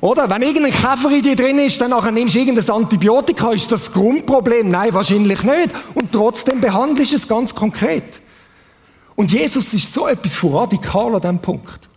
oder? 0.00 0.30
Wenn 0.30 0.42
irgendein 0.42 0.72
Käfer 0.72 1.10
in 1.10 1.22
dir 1.22 1.34
drin 1.34 1.58
ist, 1.58 1.80
dann 1.80 1.90
nachher 1.90 2.12
nimmst 2.12 2.36
du 2.36 2.38
irgendein 2.38 2.70
Antibiotika, 2.70 3.50
ist 3.50 3.72
das, 3.72 3.86
das 3.86 3.92
Grundproblem? 3.92 4.68
Nein, 4.70 4.94
wahrscheinlich 4.94 5.42
nicht. 5.42 5.70
Und 5.94 6.12
trotzdem 6.12 6.60
behandelst 6.60 7.10
du 7.10 7.16
es 7.16 7.26
ganz 7.26 7.52
konkret. 7.52 8.20
Und 9.16 9.32
Jesus 9.32 9.74
ist 9.74 9.92
so 9.92 10.06
etwas 10.06 10.34
von 10.34 10.54
radikal 10.54 11.12
an 11.12 11.20
diesem 11.20 11.38
Punkt. 11.40 11.88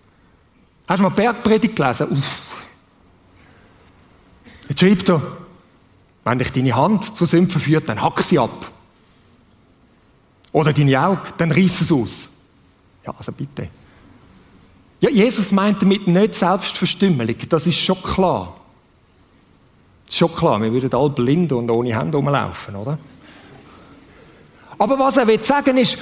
Hast 0.89 0.97
du 0.97 1.03
mal 1.03 1.09
Bergpredigt 1.09 1.75
gelesen? 1.75 2.07
Uff. 2.09 2.41
Jetzt 4.67 4.79
schreibt 4.79 5.07
er, 5.07 5.21
wenn 6.23 6.39
dich 6.39 6.51
deine 6.51 6.75
Hand 6.75 7.15
zu 7.15 7.27
Sümpfen 7.27 7.61
führt, 7.61 7.87
dann 7.87 8.01
hack 8.01 8.19
sie 8.23 8.39
ab. 8.39 8.71
Oder 10.51 10.73
deine 10.73 10.99
Augen, 10.99 11.21
dann 11.37 11.51
reiss 11.51 11.81
es 11.81 11.91
aus. 11.91 12.27
Ja, 13.05 13.13
also 13.15 13.31
bitte. 13.31 13.69
Ja, 14.99 15.11
Jesus 15.11 15.51
meint 15.51 15.79
damit 15.79 16.07
nicht 16.07 16.33
Selbstverstümmelung, 16.33 17.35
das 17.47 17.67
ist 17.67 17.79
schon 17.79 18.01
klar. 18.01 18.59
Ist 20.07 20.17
schon 20.17 20.33
klar, 20.33 20.59
wir 20.59 20.73
würden 20.73 20.91
alle 20.91 21.11
blind 21.11 21.51
und 21.51 21.69
ohne 21.69 21.95
Hände 21.95 22.17
rumlaufen, 22.17 22.75
oder? 22.75 22.97
Aber 24.79 24.97
was 24.97 25.17
er 25.17 25.27
will 25.27 25.43
sagen 25.43 25.77
ist, 25.77 25.99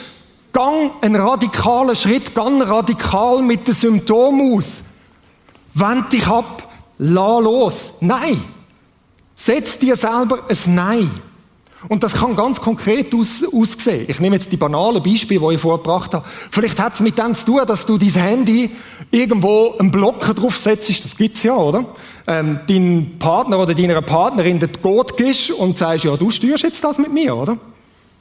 gang 0.58 0.92
einen 1.02 1.18
radikalen 1.18 1.96
Schritt, 1.96 2.34
gang 2.34 2.64
radikal 2.64 3.44
mit 3.44 3.68
den 3.68 3.76
Symptomen 3.76 4.58
aus. 4.58 4.82
Wend 5.76 6.12
dich 6.12 6.26
ab, 6.26 6.68
lass 6.98 7.44
los. 7.44 7.94
Nein. 8.00 8.44
Setz 9.36 9.78
dir 9.78 9.96
selber 9.96 10.40
ein 10.50 10.74
Nein. 10.74 11.12
Und 11.90 12.02
das 12.02 12.14
kann 12.14 12.36
ganz 12.36 12.60
konkret 12.60 13.14
aus, 13.14 13.44
aussehen. 13.54 14.06
Ich 14.08 14.20
nehme 14.20 14.36
jetzt 14.36 14.52
die 14.52 14.58
banalen 14.58 15.04
Beispiele, 15.04 15.48
die 15.48 15.56
ich 15.56 15.62
vorgebracht 15.62 16.16
habe. 16.16 16.26
Vielleicht 16.50 16.80
hat 16.80 16.96
es 16.96 17.02
mit 17.02 17.20
dem 17.20 17.36
zu 17.36 17.46
tun, 17.46 17.62
dass 17.68 17.86
du 17.86 18.00
dein 18.00 18.10
Handy 18.10 18.72
irgendwo 19.12 19.76
einen 19.78 19.92
Blocker 19.92 20.34
draufsetzt. 20.34 21.06
Das 21.06 21.16
gibt's 21.16 21.44
ja, 21.44 21.56
oder? 21.56 21.86
Ähm, 22.26 22.62
dein 22.68 23.18
Partner 23.20 23.60
oder 23.60 23.76
deiner 23.76 24.02
Partnerin 24.02 24.58
den 24.58 24.72
Gott 24.82 25.18
gibst 25.18 25.52
und 25.52 25.78
sagst, 25.78 26.06
ja, 26.06 26.18
du 26.18 26.32
steuerst 26.32 26.64
jetzt 26.64 26.84
das 26.84 26.98
mit 26.98 27.14
mir, 27.14 27.36
oder? 27.36 27.58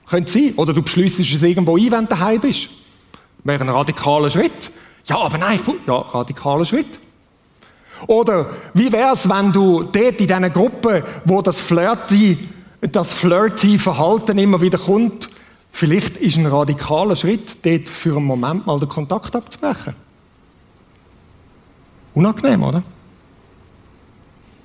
Könnte 0.09 0.31
sein. 0.31 0.55
Oder 0.57 0.73
du 0.73 0.83
beschließt 0.83 1.21
es 1.21 1.43
irgendwo 1.43 1.77
ein, 1.77 1.91
wenn 1.91 2.05
du 2.05 2.11
daheim 2.11 2.41
bist. 2.41 2.69
Wäre 3.45 3.63
ein 3.63 3.69
radikaler 3.69 4.31
Schritt. 4.31 4.71
Ja, 5.07 5.19
aber 5.19 5.39
nein, 5.39 5.61
ja, 5.87 5.95
radikaler 5.95 6.65
Schritt. 6.65 6.99
Oder 8.07 8.51
wie 8.75 8.93
wäre 8.93 9.15
es, 9.15 9.29
wenn 9.29 9.53
du 9.53 9.83
dort 9.85 9.97
in 9.97 10.27
dieser 10.27 10.51
Gruppe, 10.51 11.05
wo 11.25 11.43
das 11.43 11.61
flirty, 11.61 12.39
das 12.81 13.13
flirty 13.13 13.79
Verhalten 13.79 14.39
immer 14.39 14.61
wieder 14.61 14.79
kommt, 14.79 15.31
vielleicht 15.71 16.17
ist 16.19 16.37
ein 16.37 16.47
radikaler 16.47 17.17
Schritt, 17.17 17.65
dort 17.65 17.89
für 17.89 18.17
einen 18.17 18.27
Moment 18.27 18.67
mal 18.67 18.79
den 18.79 18.89
Kontakt 18.89 19.35
abzubrechen. 19.35 19.95
Unangenehm, 22.15 22.63
oder? 22.63 22.83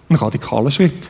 Ein 0.10 0.16
radikaler 0.16 0.72
Schritt. 0.72 1.10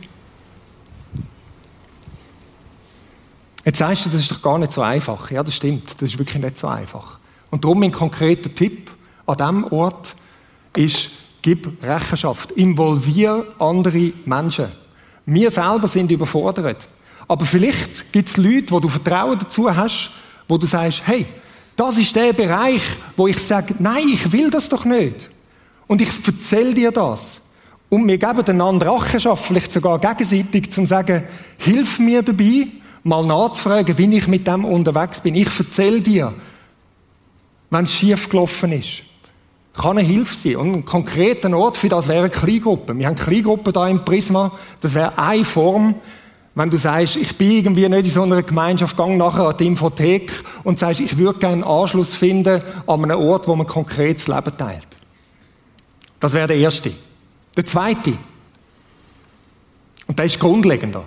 Jetzt 3.64 3.80
sagst 3.80 4.06
du, 4.06 4.10
das 4.10 4.22
ist 4.22 4.32
doch 4.32 4.42
gar 4.42 4.58
nicht 4.58 4.72
so 4.72 4.82
einfach. 4.82 5.30
Ja, 5.32 5.44
das 5.44 5.56
stimmt. 5.56 6.02
Das 6.02 6.10
ist 6.10 6.18
wirklich 6.18 6.42
nicht 6.42 6.58
so 6.58 6.68
einfach. 6.68 7.20
Und 7.50 7.64
darum 7.64 7.80
mein 7.80 7.92
konkreter 7.92 8.54
Tipp 8.54 8.90
an 9.26 9.38
diesem 9.38 9.64
Ort 9.66 10.16
ist, 10.76 11.10
gib 11.42 11.84
Rechenschaft. 11.84 12.52
Involvier 12.54 13.46
andere 13.60 14.14
Menschen. 14.26 14.68
Wir 15.26 15.52
selber 15.52 15.88
sind 15.88 16.12
überfordert. 16.12 16.88
Aber 17.28 17.46
vielleicht 17.46 18.12
gibt 18.12 18.30
es 18.30 18.38
Leute, 18.38 18.72
wo 18.72 18.80
du 18.80 18.90
Vertrauen 18.90 19.38
dazu 19.40 19.74
hast, 19.74 20.12
wo 20.48 20.58
du 20.58 20.66
sagst, 20.66 21.04
hey, 21.06 21.26
das 21.76 21.98
ist 21.98 22.16
der 22.16 22.34
Bereich, 22.34 22.82
wo 23.16 23.28
ich 23.28 23.38
sage, 23.40 23.76
nein, 23.80 24.10
ich 24.10 24.32
will 24.32 24.50
das 24.50 24.70
doch 24.70 24.86
nicht. 24.86 25.30
Und 25.88 26.02
ich 26.02 26.10
erzähle 26.26 26.74
dir 26.74 26.92
das. 26.92 27.38
Und 27.90 28.08
wir 28.08 28.18
geben 28.18 28.46
einander 28.46 28.94
Rechenschaft, 28.94 29.46
vielleicht 29.46 29.72
sogar 29.72 30.00
gegenseitig, 30.00 30.72
zum 30.72 30.86
sagen, 30.86 31.24
hilf 31.58 32.00
mir 32.00 32.22
dabei, 32.22 32.68
mal 33.04 33.26
nachzufragen, 33.26 33.98
wie 33.98 34.18
ich 34.18 34.28
mit 34.28 34.48
dem 34.48 34.66
unterwegs 34.66 35.20
bin. 35.20 35.36
Ich 35.36 35.48
erzähle 35.58 36.02
dir, 36.02 36.34
wenn 37.70 37.86
es 37.86 37.94
schief 37.94 38.30
gelaufen 38.30 38.72
ist. 38.74 39.04
Kann 39.74 39.98
eine 39.98 40.08
Hilfe 40.08 40.36
sein. 40.36 40.58
Und 40.58 40.74
ein 40.74 40.86
konkreter 40.86 41.56
Ort 41.58 41.78
für 41.78 41.90
das 41.90 42.08
wäre 42.08 42.20
eine 42.20 42.30
Kleingruppe. 42.30 42.98
Wir 42.98 43.08
haben 43.08 43.16
Kleingruppen 43.16 43.72
da 43.72 43.88
im 43.88 44.04
Prisma. 44.04 44.52
Das 44.82 44.94
wäre 44.94 45.18
eine 45.18 45.46
Form, 45.46 45.96
wenn 46.54 46.70
du 46.70 46.78
sagst, 46.78 47.16
ich 47.16 47.38
bin 47.38 47.52
irgendwie 47.52 47.88
nicht 47.88 48.06
in 48.06 48.12
so 48.12 48.24
einer 48.24 48.44
Gemeinschaft, 48.44 48.98
gang 48.98 49.18
nachher 49.18 49.48
an 49.48 49.56
die 49.58 49.68
Infothek 49.68 50.34
und 50.64 50.78
sagst, 50.78 51.00
ich 51.00 51.18
würde 51.18 51.40
gerne 51.40 51.64
einen 51.64 51.64
Anschluss 51.64 52.14
finden 52.14 52.62
an 52.86 53.04
einem 53.04 53.20
Ort, 53.20 53.48
wo 53.48 53.56
man 53.56 53.66
konkretes 53.66 54.28
Leben 54.28 54.58
teilt. 54.58 54.88
Das 56.20 56.34
wäre 56.34 56.48
der 56.48 56.58
erste. 56.58 56.92
Der 57.56 57.66
zweite. 57.66 58.14
Und 60.08 60.20
der 60.20 60.26
ist 60.26 60.40
grundlegender. 60.40 61.06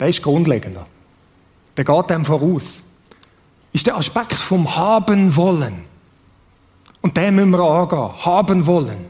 Der 0.00 0.08
ist 0.08 0.22
grundlegender. 0.22 0.86
Der 1.76 1.84
geht 1.84 2.10
dem 2.10 2.24
voraus. 2.24 2.80
Ist 3.72 3.86
der 3.86 3.96
Aspekt 3.96 4.34
vom 4.34 4.74
Haben 4.74 5.36
wollen. 5.36 5.84
Und 7.02 7.16
den 7.16 7.36
müssen 7.36 7.50
wir 7.50 7.60
angehen. 7.60 8.24
Haben 8.24 8.66
wollen. 8.66 9.06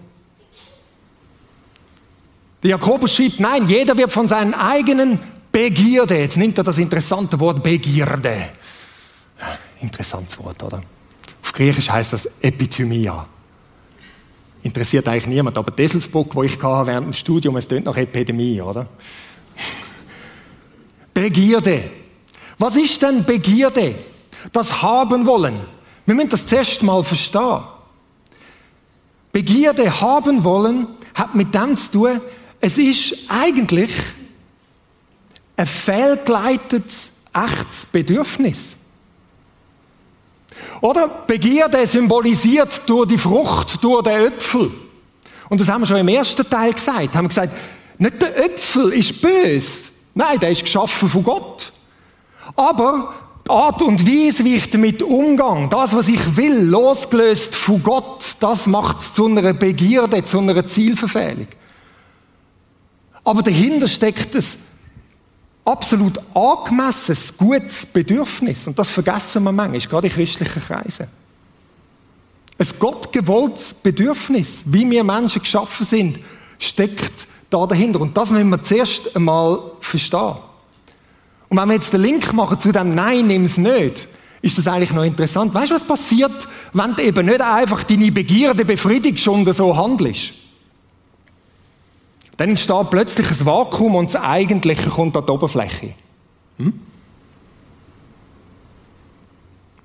Der 2.63 2.71
Jakobus 2.71 3.15
schreibt, 3.15 3.41
nein, 3.41 3.67
jeder 3.67 3.97
wird 3.97 4.13
von 4.13 4.29
seinen 4.29 4.53
eigenen 4.53 5.19
Begierde, 5.51 6.19
jetzt 6.19 6.37
nimmt 6.37 6.59
er 6.59 6.65
das 6.65 6.79
interessante 6.79 7.41
Wort 7.41 7.63
Begierde. 7.63 8.51
Interessantes 9.81 10.39
Wort, 10.39 10.63
oder? 10.63 10.83
Auf 11.43 11.53
Griechisch 11.53 11.91
heißt 11.91 12.13
das 12.13 12.29
Epithymia. 12.41 13.27
Interessiert 14.63 15.09
eigentlich 15.09 15.27
niemand, 15.27 15.57
aber 15.57 15.71
Desselsbruck, 15.71 16.35
wo 16.35 16.43
ich 16.43 16.63
hatte 16.63 16.87
während 16.87 17.07
dem 17.07 17.13
Studium, 17.15 17.57
es 17.57 17.67
tönt 17.67 17.87
nach 17.87 17.97
Epidemie, 17.97 18.61
oder? 18.61 18.87
Begierde. 21.15 21.85
Was 22.59 22.77
ist 22.77 23.01
denn 23.03 23.25
Begierde? 23.25 23.95
Das 24.53 24.83
haben 24.83 25.27
wollen. 25.27 25.61
Wir 26.07 26.15
müssen 26.15 26.31
das 26.31 26.47
zuerst 26.47 26.83
mal 26.83 27.05
verstehen. 27.05 27.63
Begierde 29.33 30.01
haben 30.01 30.43
wollen 30.45 30.89
hat 31.15 31.35
mit 31.35 31.55
dem 31.55 31.77
zu 31.77 31.91
tun, 31.93 32.21
es 32.61 32.79
ist 32.79 33.15
eigentlich 33.29 33.91
ein 35.57 35.67
fehlgeleitetes, 35.67 37.11
echtes 37.33 37.87
Bedürfnis. 37.93 38.77
Oder? 40.81 41.09
Begierde 41.27 41.87
symbolisiert 41.87 42.83
durch 42.87 43.09
die 43.09 43.19
Frucht, 43.19 43.83
durch 43.83 44.03
den 44.03 44.27
Äpfel. 44.27 44.71
Und 45.49 45.61
das 45.61 45.69
haben 45.69 45.83
wir 45.83 45.87
schon 45.87 45.97
im 45.97 46.09
ersten 46.09 46.49
Teil 46.49 46.73
gesagt. 46.73 47.15
Haben 47.15 47.25
wir 47.25 47.29
gesagt, 47.29 47.55
nicht 47.99 48.21
der 48.21 48.45
Äpfel 48.45 48.93
ist 48.93 49.21
böse. 49.21 49.80
Nein, 50.15 50.39
der 50.39 50.51
ist 50.51 50.63
geschaffen 50.63 51.09
von 51.09 51.23
Gott. 51.23 51.73
Aber 52.57 53.15
die 53.47 53.51
Art 53.51 53.83
und 53.83 54.07
Weise, 54.07 54.45
wie 54.45 54.57
ich 54.57 54.71
damit 54.71 55.03
umgehe, 55.03 55.69
das, 55.71 55.95
was 55.95 56.09
ich 56.09 56.37
will, 56.37 56.63
losgelöst 56.63 57.55
von 57.55 57.83
Gott, 57.83 58.37
das 58.41 58.67
macht 58.67 59.01
es 59.01 59.13
zu 59.13 59.27
einer 59.27 59.53
Begierde, 59.53 60.25
zu 60.25 60.39
einer 60.39 60.67
Zielverfehlung. 60.67 61.49
Aber 63.25 63.43
dahinter 63.43 63.89
steckt 63.89 64.35
es 64.35 64.57
absolut 65.65 66.19
angemessenes, 66.35 67.37
gutes 67.37 67.87
Bedürfnis. 67.87 68.67
Und 68.67 68.79
das 68.79 68.91
vergessen 68.91 69.43
wir 69.45 69.53
manchmal, 69.53 69.81
gerade 69.81 70.09
in 70.09 70.13
christlichen 70.13 70.63
Kreisen. 70.63 71.07
Ein 72.59 72.67
gottgewolltes 72.79 73.75
Bedürfnis, 73.75 74.63
wie 74.65 74.89
wir 74.91 75.05
Menschen 75.05 75.43
geschaffen 75.43 75.87
sind, 75.87 76.19
steckt 76.59 77.27
da 77.51 77.67
dahinter. 77.67 78.01
Und 78.01 78.17
das 78.17 78.31
müssen 78.31 78.49
wir 78.49 78.63
zuerst 78.63 79.15
einmal 79.15 79.61
verstehen. 79.81 80.37
Und 81.49 81.59
wenn 81.59 81.69
wir 81.69 81.75
jetzt 81.75 81.93
den 81.93 82.01
Link 82.01 82.33
machen 82.33 82.59
zu 82.59 82.73
dem 82.73 82.95
Nein, 82.95 83.27
nimm 83.27 83.45
es 83.45 83.59
nicht, 83.59 84.09
ist 84.41 84.57
das 84.57 84.67
eigentlich 84.69 84.93
noch 84.93 85.05
interessant. 85.05 85.53
Weißt 85.53 85.71
du, 85.71 85.75
was 85.75 85.85
passiert, 85.85 86.49
wenn 86.73 86.95
du 86.95 87.03
eben 87.03 87.27
nicht 87.27 87.41
einfach 87.41 87.83
deine 87.83 88.11
Begierde 88.11 88.65
befriedigst 88.65 89.29
und 89.29 89.53
so 89.55 89.77
handelst? 89.77 90.33
Dann 92.37 92.51
entsteht 92.51 92.91
plötzlich 92.91 93.31
ein 93.31 93.47
Vakuum 93.47 93.97
und 93.97 94.15
das 94.15 94.23
Eigentliche 94.23 94.89
kommt 94.89 95.17
an 95.17 95.27
die 95.27 95.33
Oberfläche. 95.33 95.93
Hm? 96.59 96.73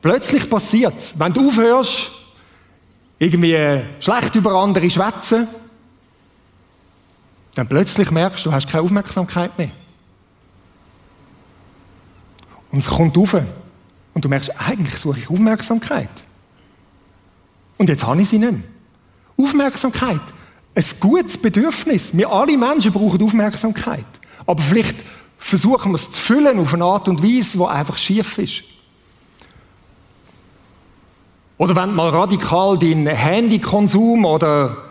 Plötzlich 0.01 0.49
passiert 0.49 0.93
es, 0.97 1.19
wenn 1.19 1.33
du 1.33 1.49
aufhörst, 1.49 2.11
irgendwie 3.17 3.57
schlecht 3.99 4.35
über 4.35 4.53
andere 4.53 4.89
schwätzen, 4.89 5.47
dann 7.55 7.67
plötzlich 7.67 8.11
merkst 8.11 8.45
du, 8.45 8.49
du 8.49 8.55
hast 8.55 8.69
keine 8.69 8.83
Aufmerksamkeit 8.83 9.57
mehr. 9.57 9.71
Und 12.71 12.79
es 12.79 12.87
kommt 12.87 13.17
rauf. 13.17 13.35
Und 14.13 14.23
du 14.23 14.29
merkst, 14.29 14.51
eigentlich 14.59 14.97
suche 14.97 15.19
ich 15.19 15.29
Aufmerksamkeit. 15.29 16.09
Und 17.77 17.89
jetzt 17.89 18.05
habe 18.05 18.21
ich 18.21 18.29
sie 18.29 18.37
nicht 18.37 18.51
mehr. 18.51 18.61
Aufmerksamkeit 19.37 20.21
ein 20.75 20.83
gutes 20.99 21.37
Bedürfnis. 21.37 22.15
Wir 22.15 22.29
alle 22.29 22.57
Menschen 22.57 22.91
brauchen 22.91 23.21
Aufmerksamkeit. 23.21 24.05
Aber 24.45 24.61
vielleicht 24.61 24.97
versuchen 25.37 25.91
wir 25.91 25.95
es 25.95 26.11
zu 26.11 26.21
füllen 26.21 26.59
auf 26.59 26.73
eine 26.73 26.83
Art 26.83 27.07
und 27.07 27.23
Weise, 27.23 27.57
die 27.57 27.63
einfach 27.63 27.97
schief 27.97 28.37
ist. 28.37 28.63
Oder 31.57 31.75
wenn 31.75 31.89
du 31.89 31.95
mal 31.95 32.09
radikal 32.09 32.77
deinen 32.77 33.07
Handykonsum 33.07 34.25
oder 34.25 34.84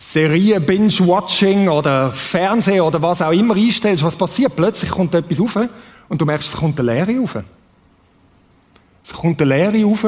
Serien, 0.00 0.64
Binge-Watching 0.64 1.68
oder 1.68 2.10
Fernsehen 2.10 2.80
oder 2.80 3.00
was 3.00 3.22
auch 3.22 3.30
immer 3.30 3.54
einstellst, 3.54 4.02
was 4.02 4.16
passiert? 4.16 4.56
Plötzlich 4.56 4.90
kommt 4.90 5.14
etwas 5.14 5.38
rauf 5.38 5.68
und 6.08 6.20
du 6.20 6.24
merkst, 6.24 6.48
es 6.48 6.56
kommt 6.56 6.80
eine 6.80 6.92
Leere 6.92 7.20
rauf. 7.20 7.38
Es 9.04 9.12
kommt 9.12 9.40
eine 9.40 9.54
Leere 9.54 9.84
rauf 9.84 10.06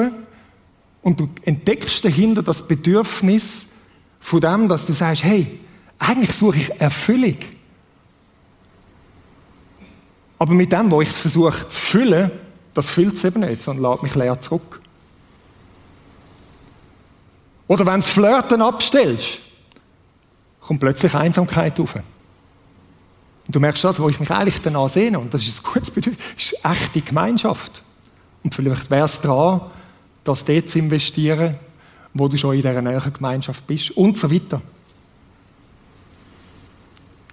und 1.03 1.21
du 1.21 1.29
entdeckst 1.45 2.05
dahinter 2.05 2.43
das 2.43 2.67
Bedürfnis, 2.67 3.69
von 4.19 4.41
dem, 4.41 4.69
dass 4.69 4.87
du 4.87 4.93
sagst, 4.93 5.25
hey, 5.25 5.59
eigentlich 5.99 6.33
suche 6.33 6.57
ich 6.57 6.81
Erfüllung. 6.81 7.37
Aber 10.39 10.55
mit 10.55 10.73
dem, 10.73 10.91
wo 10.91 11.03
ich 11.03 11.09
es 11.09 11.19
versuche 11.19 11.69
zu 11.69 11.81
füllen, 11.81 12.31
das 12.73 12.89
füllt 12.89 13.17
es 13.17 13.25
eben 13.25 13.41
nicht, 13.41 13.63
sondern 13.63 13.93
lädt 13.93 14.03
mich 14.03 14.15
leer 14.15 14.41
zurück. 14.41 14.81
Oder 17.67 17.85
wenn 17.87 18.01
du 18.01 18.07
Flirten 18.07 18.63
abstellst, 18.63 19.41
kommt 20.67 20.81
plötzlich 20.81 21.15
Einsamkeit 21.15 21.79
auf. 21.81 21.97
Und 23.47 23.57
du 23.57 23.61
merkst 23.61 23.85
das, 23.85 24.01
wo 24.01 24.09
ich 24.09 24.21
mich 24.21 24.31
eigentlich 24.31 24.61
danach 24.63 24.89
sehne, 24.89 25.19
und 25.19 25.35
das 25.35 25.47
ist 25.47 25.61
ein 25.61 25.73
gutes 25.73 25.91
Bedürfnis, 25.91 26.25
ist 26.37 26.65
echte 26.65 27.01
Gemeinschaft. 27.01 27.83
Und 28.45 28.55
vielleicht 28.55 28.91
wäre 28.91 29.05
es 29.05 29.21
dran, 29.21 29.63
das 30.25 30.45
dort 30.45 30.69
zu 30.69 30.79
investieren, 30.79 31.57
wo 32.15 32.29
du 32.29 32.37
schon 32.37 32.55
in 32.55 32.63
dieser 32.63 32.83
näheren 32.83 33.13
Gemeinschaft 33.13 33.67
bist 33.67 33.91
und 33.93 34.17
so 34.17 34.31
weiter. 34.31 34.61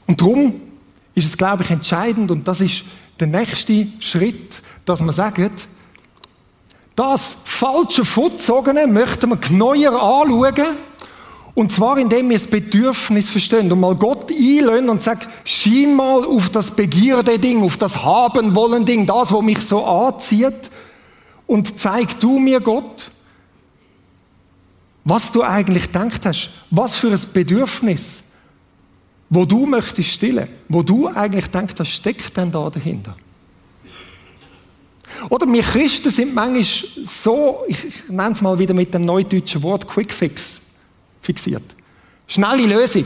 Und 0.07 0.19
darum 0.19 0.61
ist 1.13 1.25
es, 1.25 1.37
glaube 1.37 1.63
ich, 1.63 1.69
entscheidend 1.69 2.31
und 2.31 2.47
das 2.47 2.61
ist 2.61 2.83
der 3.19 3.27
nächste 3.27 3.87
Schritt, 3.99 4.61
dass 4.85 5.01
man 5.01 5.13
sagt, 5.13 5.67
das 6.95 7.37
falsche 7.45 8.03
Vorzogene 8.03 8.87
möchten 8.87 9.29
wir 9.29 9.37
genauer 9.37 10.01
anschauen 10.01 10.77
und 11.59 11.73
zwar 11.73 11.97
indem 11.97 12.29
wir 12.29 12.37
das 12.37 12.47
Bedürfnis 12.47 13.27
verstehen 13.27 13.69
und 13.69 13.81
mal 13.81 13.93
Gott 13.93 14.31
einlösen 14.31 14.87
und 14.87 15.03
sagen, 15.03 15.27
schien 15.43 15.93
mal 15.93 16.23
auf 16.23 16.47
das 16.47 16.71
Begierde-Ding, 16.71 17.61
auf 17.63 17.75
das 17.75 18.01
Haben-Wollen-Ding, 18.01 19.05
das, 19.05 19.33
was 19.33 19.41
mich 19.41 19.59
so 19.59 19.83
anzieht 19.83 20.71
und 21.47 21.77
zeig 21.77 22.17
du 22.21 22.39
mir 22.39 22.61
Gott, 22.61 23.11
was 25.03 25.33
du 25.33 25.43
eigentlich 25.43 25.87
gedacht 25.87 26.25
hast, 26.25 26.49
was 26.71 26.95
für 26.95 27.11
ein 27.11 27.19
Bedürfnis, 27.33 28.23
wo 29.29 29.43
du 29.43 29.65
möchtest 29.65 30.11
stillen, 30.11 30.47
wo 30.69 30.81
du 30.81 31.09
eigentlich 31.09 31.47
denkst, 31.47 31.73
das 31.75 31.89
steckt 31.89 32.37
denn 32.37 32.53
da 32.53 32.69
dahinter. 32.69 33.17
Oder 35.27 35.45
wir 35.51 35.63
Christen 35.63 36.09
sind 36.09 36.33
manchmal 36.33 36.63
so, 36.63 37.65
ich, 37.67 37.83
ich 37.83 38.07
nenne 38.07 38.31
es 38.31 38.41
mal 38.41 38.57
wieder 38.57 38.73
mit 38.73 38.93
dem 38.93 39.01
neudeutschen 39.01 39.61
Wort 39.61 39.89
Quick 39.89 40.13
Fix 40.13 40.58
fixiert. 41.21 41.63
Schnelle 42.27 42.65
Lösung. 42.65 43.05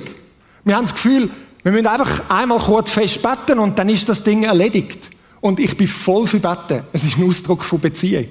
Wir 0.63 0.75
haben 0.75 0.85
das 0.85 0.93
Gefühl, 0.93 1.29
wir 1.63 1.71
müssen 1.71 1.87
einfach 1.87 2.29
einmal 2.29 2.59
kurz 2.59 2.89
fest 2.89 3.21
beten 3.21 3.59
und 3.59 3.79
dann 3.79 3.89
ist 3.89 4.07
das 4.09 4.23
Ding 4.23 4.43
erledigt. 4.43 5.09
Und 5.39 5.59
ich 5.59 5.75
bin 5.75 5.87
voll 5.87 6.27
für 6.27 6.39
Beten. 6.39 6.83
Es 6.93 7.03
ist 7.03 7.17
ein 7.17 7.27
Ausdruck 7.27 7.63
von 7.63 7.79
Beziehung. 7.79 8.27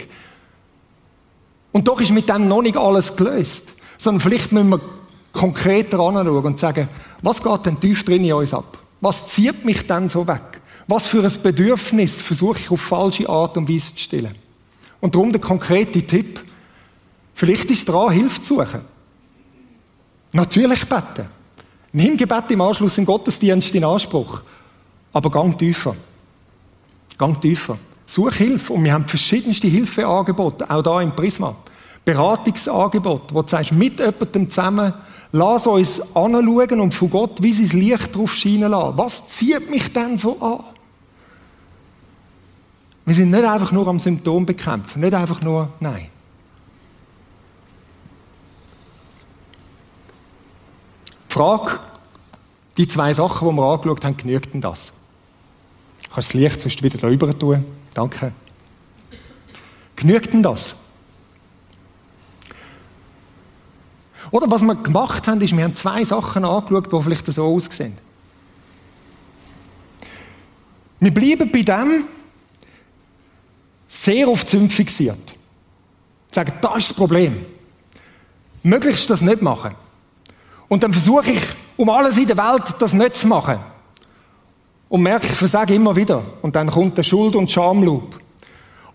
Und 1.73 1.89
doch 1.89 2.01
ist 2.01 2.11
mit 2.11 2.29
dem 2.29 2.49
noch 2.49 2.63
nicht 2.63 2.77
alles 2.77 3.17
gelöst. 3.17 3.75
Sondern 3.99 4.21
vielleicht 4.21 4.53
müssen 4.53 4.71
wir 4.71 4.81
konkreter 5.33 6.01
anschauen 6.01 6.45
und 6.45 6.59
sagen, 6.59 6.89
was 7.23 7.43
geht 7.43 7.67
denn 7.67 7.81
tief 7.81 8.05
drin 8.05 8.25
in 8.25 8.35
uns 8.35 8.53
ab? 8.53 8.79
Was 9.01 9.29
zieht 9.29 9.65
mich 9.65 9.87
denn 9.87 10.09
so 10.09 10.27
weg? 10.27 10.61
Was 10.87 11.07
für 11.07 11.25
ein 11.25 11.43
Bedürfnis 11.43 12.21
versuche 12.21 12.59
ich 12.59 12.71
auf 12.71 12.81
falsche 12.81 13.29
Art 13.29 13.57
und 13.57 13.69
Weise 13.69 13.95
zu 13.95 14.01
stillen? 14.01 14.35
Und 15.01 15.15
darum 15.15 15.33
der 15.33 15.41
konkrete 15.41 16.03
Tipp. 16.07 16.41
Vielleicht 17.35 17.71
ist 17.71 17.89
dran, 17.89 18.13
Hilfe 18.13 18.41
zu 18.43 18.57
suchen. 18.57 18.83
Natürlich 20.33 20.89
beten. 20.89 21.27
Nimm 21.93 22.17
Gebet 22.17 22.51
im 22.51 22.61
Anschluss 22.61 22.97
im 22.99 23.05
Gottesdienst 23.05 23.75
in 23.75 23.85
Anspruch. 23.85 24.41
Aber 25.13 25.31
gang 25.31 25.59
tiefer. 25.59 25.95
Gang 27.19 27.41
tiefer. 27.41 27.79
Such 28.07 28.35
Hilfe. 28.35 28.73
Und 28.73 28.85
wir 28.85 28.95
haben 28.95 29.07
verschiedenste 29.07 29.69
Hilfeangebote, 29.69 30.69
auch 30.71 30.83
da 30.83 31.01
im 31.01 31.15
Prisma. 31.15 31.55
Beratungsangebot, 32.05 33.33
wo 33.33 33.43
du 33.43 33.49
sagst, 33.49 33.73
mit 33.73 34.01
jemandem 34.01 34.51
zusammen, 34.51 34.93
lass 35.31 35.67
uns 35.67 36.01
anschauen 36.15 36.81
und 36.81 36.95
von 36.95 37.11
Gott 37.11 37.43
wie 37.43 37.53
sein 37.53 37.79
Licht 37.79 38.15
drauf 38.15 38.35
scheinen 38.35 38.71
lassen. 38.71 38.99
Was 38.99 39.29
zieht 39.29 39.71
mich 39.71 39.93
denn 39.93 40.19
so 40.19 40.41
an? 40.41 40.65
Wir 43.05 43.15
sind 43.15 43.31
nicht 43.31 43.45
einfach 43.45 43.73
nur 43.73 43.87
am 43.89 43.99
Symptom 43.99 44.47
bekämpfen, 44.47 45.01
nicht 45.01 45.15
einfach 45.15 45.43
nur, 45.43 45.69
nein. 45.81 46.09
Frage, 51.33 51.79
die 52.77 52.87
zwei 52.87 53.15
Sachen, 53.15 53.49
die 53.49 53.55
wir 53.55 53.63
angeschaut 53.63 54.05
haben, 54.05 54.19
genügt 54.19 54.53
denn 54.53 54.61
das? 54.61 54.93
Du 56.03 56.11
kannst 56.11 56.29
das 56.29 56.35
Licht 56.35 56.61
sonst 56.61 56.83
wieder 56.83 56.99
darüber 56.99 57.39
tun. 57.39 57.65
Danke. 57.95 58.33
Genügt 59.97 60.31
denn 60.35 60.43
das? 60.43 60.77
Oder 64.31 64.51
was 64.51 64.63
wir 64.63 64.75
gemacht 64.75 65.27
haben, 65.27 65.41
ist, 65.41 65.57
wir 65.57 65.65
haben 65.65 65.75
zwei 65.75 66.05
Sachen 66.05 66.45
angeschaut, 66.45 66.93
die 66.93 67.03
vielleicht 67.03 67.27
so 67.27 67.45
aussehen. 67.45 67.97
Wir 71.01 71.15
bleiben 71.15 71.51
bei 71.51 71.63
dem 71.63 72.05
sehr 73.89 74.27
die 74.27 74.47
Sünde 74.47 74.75
fixiert. 74.75 75.35
Sagen, 76.31 76.53
das 76.61 76.77
ist 76.77 76.91
das 76.91 76.97
Problem. 76.97 77.47
Möglichst 78.63 79.09
das 79.09 79.23
nicht 79.23 79.41
machen. 79.41 79.75
Und 80.73 80.83
dann 80.83 80.95
versuche 80.95 81.33
ich, 81.33 81.41
um 81.77 81.91
alles 81.91 82.17
in 82.17 82.27
der 82.27 82.39
Welt 82.39 82.63
das 82.79 82.95
nicht 82.95 83.17
zu 83.17 83.27
machen. 83.27 83.59
Und 84.89 85.03
merke, 85.03 85.27
ich 85.27 85.35
versage 85.35 85.75
immer 85.75 85.95
wieder. 85.95 86.25
Und 86.41 86.57
dann 86.57 86.71
kommt 86.71 86.97
der 86.97 87.03
Schuld- 87.03 87.37
und 87.37 87.51
Schamloop. 87.51 88.19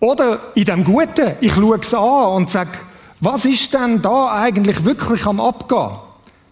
Oder 0.00 0.40
in 0.56 0.64
dem 0.64 0.82
Guten, 0.82 1.36
ich 1.40 1.54
schaue 1.54 1.78
es 1.78 1.94
an 1.94 2.32
und 2.32 2.50
sage, 2.50 2.72
was 3.20 3.44
ist 3.44 3.72
denn 3.72 4.02
da 4.02 4.40
eigentlich 4.42 4.84
wirklich 4.84 5.24
am 5.24 5.40
Abgehen? 5.40 5.98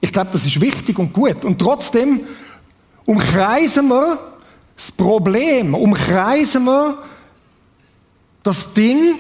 Ich 0.01 0.13
glaube, 0.13 0.31
das 0.33 0.47
ist 0.47 0.61
wichtig 0.61 0.97
und 0.97 1.13
gut. 1.13 1.45
Und 1.45 1.59
trotzdem 1.59 2.21
umkreisen 3.05 3.89
wir 3.89 4.21
das 4.77 4.93
Problem, 4.93 5.75
umkreisen 5.75 6.67
wir 6.67 6.99
das 8.45 8.75
Ding 8.75 9.17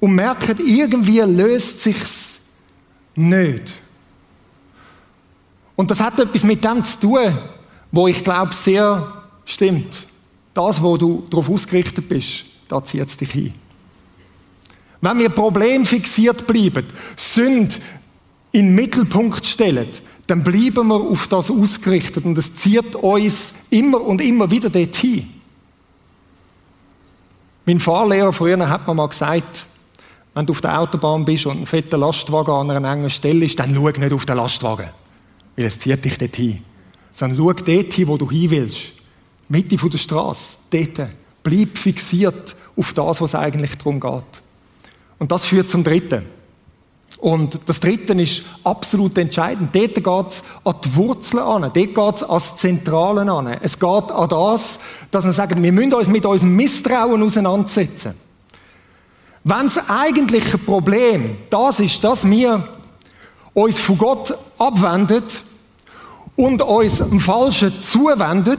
und 0.00 0.12
merken, 0.12 0.58
irgendwie 0.58 1.20
löst 1.20 1.82
sich's 1.82 2.40
nicht. 3.14 3.78
Und 5.76 5.90
das 5.90 6.00
hat 6.00 6.18
etwas 6.18 6.42
mit 6.42 6.64
dem 6.64 6.84
zu 6.84 7.00
tun, 7.00 7.38
wo 7.90 8.08
ich 8.08 8.22
glaube 8.24 8.52
sehr 8.52 9.12
stimmt. 9.44 10.06
Das, 10.54 10.82
wo 10.82 10.96
du 10.96 11.26
darauf 11.30 11.48
ausgerichtet 11.48 12.08
bist, 12.08 12.44
da 12.68 12.84
zieht 12.84 13.06
es 13.06 13.16
dich 13.16 13.30
hin. 13.30 13.54
Wenn 15.00 15.18
wir 15.18 15.30
problemfixiert 15.30 16.46
bleiben, 16.46 16.86
Sünd 17.16 17.80
in 18.52 18.66
den 18.66 18.74
Mittelpunkt 18.74 19.44
stellen, 19.46 19.88
dann 20.26 20.44
bleiben 20.44 20.86
wir 20.88 21.00
auf 21.00 21.26
das 21.26 21.50
ausgerichtet 21.50 22.24
und 22.24 22.38
es 22.38 22.54
zieht 22.54 22.94
uns 22.94 23.52
immer 23.70 24.00
und 24.00 24.20
immer 24.20 24.50
wieder 24.50 24.70
dorthin. 24.70 25.28
Mein 27.66 27.80
Fahrlehrer 27.80 28.32
früher 28.32 28.68
hat 28.68 28.86
mir 28.86 28.94
mal 28.94 29.08
gesagt, 29.08 29.66
wenn 30.34 30.46
du 30.46 30.52
auf 30.52 30.60
der 30.60 30.80
Autobahn 30.80 31.24
bist 31.24 31.46
und 31.46 31.60
ein 31.60 31.66
fetter 31.66 31.98
Lastwagen 31.98 32.54
an 32.54 32.70
einer 32.70 32.90
engen 32.90 33.10
Stelle 33.10 33.44
ist, 33.44 33.58
dann 33.58 33.74
schau 33.74 33.88
nicht 33.88 34.12
auf 34.12 34.26
den 34.26 34.36
Lastwagen, 34.36 34.90
weil 35.56 35.66
es 35.66 35.78
zieht 35.78 36.04
dich 36.04 36.18
dorthin. 36.18 36.62
Sondern 37.12 37.38
schau 37.38 37.52
dorthin, 37.52 38.08
wo 38.08 38.16
du 38.16 38.30
hin 38.30 38.50
willst. 38.50 38.92
Mitte 39.48 39.76
der 39.76 39.98
Straße, 39.98 40.56
dort. 40.70 41.10
Bleib 41.42 41.76
fixiert 41.76 42.56
auf 42.76 42.92
das, 42.92 43.20
was 43.20 43.34
eigentlich 43.34 43.76
darum 43.76 44.00
geht. 44.00 44.22
Und 45.18 45.30
das 45.30 45.44
führt 45.44 45.68
zum 45.68 45.84
Dritten. 45.84 46.24
Und 47.18 47.60
das 47.66 47.78
Dritte 47.78 48.14
ist 48.20 48.42
absolut 48.64 49.16
entscheidend. 49.16 49.72
Dort 49.72 49.94
geht 49.94 50.32
es 50.32 50.42
an 50.64 50.74
die 50.84 50.94
Wurzeln 50.96 51.42
an. 51.42 51.62
Dort 51.62 51.74
geht 51.74 52.16
es 52.16 52.22
ans 52.24 52.56
Zentrale 52.56 53.30
an. 53.30 53.58
Es 53.62 53.78
geht 53.78 54.10
an 54.10 54.28
das, 54.28 54.80
dass 55.10 55.24
wir 55.24 55.32
sagen, 55.32 55.62
wir 55.62 55.70
müssen 55.70 55.94
uns 55.94 56.08
mit 56.08 56.26
unserem 56.26 56.56
Misstrauen 56.56 57.22
auseinandersetzen. 57.22 58.14
Wenn 59.44 59.64
das 59.64 59.88
eigentliche 59.88 60.58
Problem 60.58 61.36
das 61.50 61.78
ist, 61.78 62.02
dass 62.02 62.28
wir 62.28 62.68
uns 63.54 63.78
von 63.78 63.98
Gott 63.98 64.36
abwenden 64.58 65.22
und 66.36 66.62
uns 66.62 66.98
dem 66.98 67.20
Falschen 67.20 67.80
zuwenden, 67.82 68.58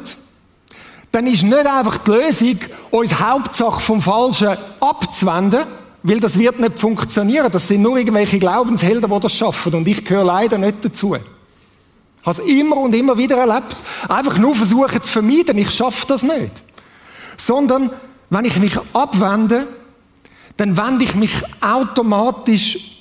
dann 1.11 1.27
ist 1.27 1.43
nicht 1.43 1.67
einfach 1.67 1.99
die 1.99 2.11
Lösung, 2.11 2.57
uns 2.91 3.19
Hauptsache 3.19 3.79
vom 3.79 4.01
Falschen 4.01 4.57
abzuwenden, 4.79 5.65
weil 6.01 6.19
das 6.19 6.37
wird 6.37 6.59
nicht 6.59 6.79
funktionieren. 6.79 7.51
Das 7.51 7.67
sind 7.67 7.81
nur 7.81 7.97
irgendwelche 7.97 8.39
Glaubenshelden, 8.39 9.09
die 9.09 9.19
das 9.19 9.33
schaffen. 9.33 9.75
Und 9.75 9.87
ich 9.87 10.03
gehöre 10.03 10.25
leider 10.25 10.57
nicht 10.57 10.83
dazu. 10.83 11.15
Ich 11.15 11.21
habe 12.25 12.41
es 12.41 12.47
immer 12.47 12.77
und 12.77 12.95
immer 12.95 13.17
wieder 13.17 13.37
erlebt. 13.37 13.75
Einfach 14.09 14.37
nur 14.37 14.55
versuchen 14.55 15.01
zu 15.01 15.11
vermeiden. 15.11 15.57
Ich 15.57 15.69
schaffe 15.71 16.07
das 16.07 16.23
nicht. 16.23 16.63
Sondern, 17.37 17.91
wenn 18.29 18.45
ich 18.45 18.57
mich 18.57 18.77
abwende, 18.93 19.67
dann 20.57 20.77
wende 20.77 21.03
ich 21.03 21.15
mich 21.15 21.33
automatisch 21.61 22.92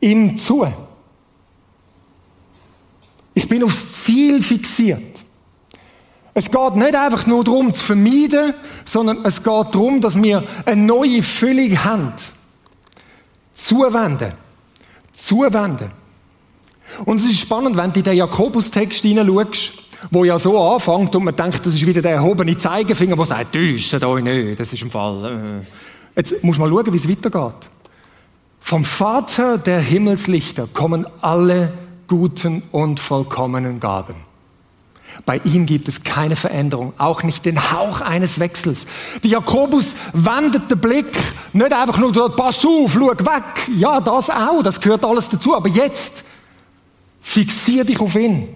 ihm 0.00 0.36
zu. 0.38 0.66
Ich 3.34 3.48
bin 3.48 3.62
aufs 3.62 4.04
Ziel 4.04 4.42
fixiert. 4.42 5.02
Es 6.34 6.50
geht 6.50 6.76
nicht 6.76 6.94
einfach 6.94 7.26
nur 7.26 7.42
darum 7.42 7.74
zu 7.74 7.82
vermeiden, 7.82 8.54
sondern 8.84 9.24
es 9.24 9.42
geht 9.42 9.74
darum, 9.74 10.00
dass 10.00 10.20
wir 10.22 10.44
eine 10.64 10.82
neue 10.82 11.22
Füllung 11.22 11.84
haben. 11.84 12.12
Zuwenden. 13.54 14.32
Zuwenden. 15.12 15.90
Und 17.04 17.18
es 17.20 17.26
ist 17.26 17.40
spannend, 17.40 17.76
wenn 17.76 17.92
du 17.92 17.98
in 17.98 18.04
den 18.04 18.16
Jakobus-Text 18.16 19.02
hineinschaust, 19.02 19.72
wo 20.10 20.24
ja 20.24 20.38
so 20.38 20.60
anfängt 20.60 21.14
und 21.16 21.24
man 21.24 21.34
denkt, 21.34 21.66
das 21.66 21.74
ist 21.74 21.84
wieder 21.84 22.02
der 22.02 22.12
erhobene 22.12 22.56
Zeigefinger, 22.56 23.16
der 23.16 23.26
sagt, 23.26 23.52
täuscht 23.52 24.02
euch 24.02 24.22
nicht, 24.22 24.60
das 24.60 24.72
ist 24.72 24.82
ein 24.82 24.90
Fall. 24.90 25.64
Äh. 25.64 26.20
Jetzt 26.20 26.42
muss 26.42 26.58
man 26.58 26.70
schauen, 26.70 26.92
wie 26.92 26.96
es 26.96 27.08
weitergeht. 27.08 27.68
Vom 28.68 28.84
Vater 28.84 29.56
der 29.56 29.80
Himmelslichter 29.80 30.66
kommen 30.70 31.06
alle 31.22 31.72
guten 32.06 32.62
und 32.70 33.00
vollkommenen 33.00 33.80
Gaben. 33.80 34.14
Bei 35.24 35.40
ihm 35.42 35.64
gibt 35.64 35.88
es 35.88 36.02
keine 36.02 36.36
Veränderung, 36.36 36.92
auch 36.98 37.22
nicht 37.22 37.46
den 37.46 37.72
Hauch 37.72 38.02
eines 38.02 38.38
Wechsels. 38.38 38.84
Die 39.22 39.30
Jakobus 39.30 39.94
wendet 40.12 40.70
den 40.70 40.78
Blick 40.80 41.06
nicht 41.54 41.72
einfach 41.72 41.96
nur, 41.96 42.12
pass 42.36 42.62
auf, 42.66 42.92
schau 42.92 43.08
weg. 43.08 43.70
Ja, 43.74 44.02
das 44.02 44.28
auch, 44.28 44.62
das 44.62 44.78
gehört 44.78 45.02
alles 45.02 45.30
dazu. 45.30 45.56
Aber 45.56 45.70
jetzt 45.70 46.24
fixier 47.22 47.86
dich 47.86 47.98
auf 47.98 48.16
ihn. 48.16 48.54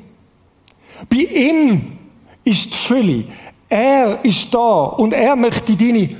Bei 1.09 1.17
ihm 1.17 1.97
ist 2.45 2.67
die 2.67 2.77
Fülle. 2.77 3.25
Er 3.67 4.23
ist 4.23 4.53
da 4.53 4.59
und 4.59 5.15
er 5.15 5.37
möchte 5.37 5.75
deine 5.75 6.17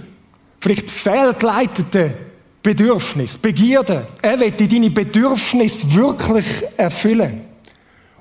vielleicht 0.61 0.91
fehlgeleitete 0.91 2.32
Bedürfnis, 2.63 3.39
Begierde. 3.39 4.07
Er 4.21 4.37
möchte 4.37 4.69
deine 4.69 4.91
Bedürfnisse 4.91 5.95
wirklich 5.95 6.47
erfüllen. 6.77 7.41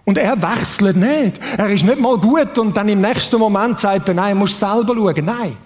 Und 0.04 0.18
er 0.18 0.42
wechselt 0.42 0.98
nicht. 0.98 1.40
Er 1.58 1.70
ist 1.70 1.86
nicht 1.86 2.00
mal 2.00 2.18
gut 2.18 2.58
und 2.58 2.76
dann 2.76 2.90
im 2.90 3.02
nächsten 3.02 3.38
Moment 3.38 3.80
sagt 3.80 4.08
er, 4.08 4.16
nein, 4.16 4.38
musst 4.38 4.60
selber 4.60 4.96
schauen. 4.96 5.26
Nein. 5.26 5.58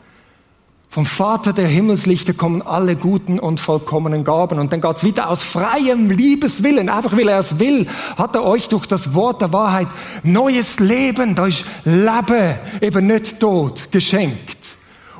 Vom 0.90 1.06
Vater 1.06 1.52
der 1.52 1.68
Himmelslichter 1.68 2.34
kommen 2.34 2.62
alle 2.62 2.96
guten 2.96 3.38
und 3.40 3.60
vollkommenen 3.60 4.24
Gaben. 4.24 4.60
Und 4.60 4.72
dann 4.72 4.82
geht's 4.82 5.04
wieder 5.04 5.30
aus 5.30 5.44
freiem 5.44 6.10
Liebeswillen, 6.10 6.88
einfach 6.88 7.18
weil 7.18 7.28
er 7.28 7.40
es 7.40 7.60
will, 7.60 7.88
hat 8.18 8.36
er 8.36 8.46
euch 8.46 8.70
durch 8.70 8.86
das 8.86 9.14
Wort 9.14 9.42
der 9.42 9.52
Wahrheit 9.52 9.88
neues 10.24 10.80
Leben, 10.80 11.36
da 11.36 11.48
ist 11.48 11.66
Leben, 11.84 12.56
eben 12.82 13.08
nicht 13.08 13.40
Tod, 13.40 13.92
geschenkt. 13.92 14.55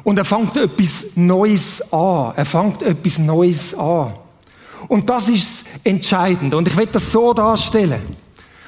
Und 0.06 0.20
er 0.20 0.24
fängt 0.24 0.56
etwas 0.56 1.16
Neues 1.16 1.82
an. 1.92 2.34
Er 2.36 2.46
fängt 2.46 2.84
etwas 2.84 3.18
Neues 3.18 3.74
an. 3.74 4.14
Und 4.88 5.10
das 5.10 5.30
ist 5.30 5.66
entscheidend. 5.84 6.54
Und 6.54 6.68
ich 6.68 6.78
will 6.78 6.86
das 6.86 7.12
so 7.12 7.34
darstellen. 7.34 8.02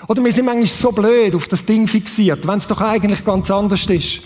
Oder 0.08 0.24
wir 0.24 0.34
sind 0.34 0.46
manchmal 0.46 0.66
so 0.66 0.92
blöd 0.92 1.36
auf 1.36 1.48
das 1.48 1.64
Ding 1.64 1.88
fixiert, 1.88 2.48
wenn 2.48 2.58
es 2.58 2.66
doch 2.66 2.82
eigentlich 2.82 3.24
ganz 3.24 3.52
anders 3.52 3.86
ist. 3.86 4.22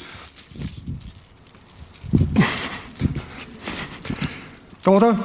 Oder? 4.86 5.20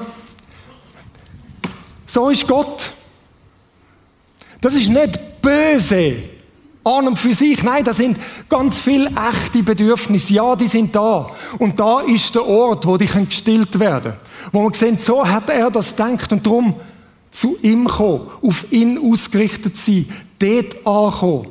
So 2.09 2.31
ist 2.31 2.49
Gott. 2.49 2.91
Das 4.61 4.75
ist 4.75 4.89
nicht 4.89 5.41
böse 5.41 6.36
an 6.87 7.09
und 7.09 7.19
für 7.19 7.35
sich. 7.35 7.63
Nein, 7.63 7.85
da 7.85 7.93
sind 7.93 8.17
ganz 8.49 8.81
viele 8.81 9.11
echte 9.11 9.63
Bedürfnisse. 9.63 10.35
Ja, 10.35 10.55
die 10.55 10.69
sind 10.69 10.95
da. 10.95 11.31
Und 11.59 11.81
da 11.81 12.01
ist 12.01 12.35
der 12.35 12.47
Ort, 12.47 12.87
wo 12.87 12.97
die 12.97 13.07
gestillt 13.07 13.79
werden 13.81 14.13
können. 14.13 14.53
Wo 14.53 14.63
man 14.63 14.73
sehen, 14.73 14.99
so 14.99 15.27
hat 15.27 15.51
er 15.51 15.71
das 15.71 15.97
gedacht 15.97 16.31
und 16.33 16.47
darum 16.47 16.75
zu 17.33 17.57
ihm 17.61 17.89
kommen, 17.89 18.29
auf 18.43 18.73
ihn 18.73 18.99
ausgerichtet 19.13 19.77
sein, 19.77 20.07
dort 20.39 20.87
ankommen, 20.87 21.49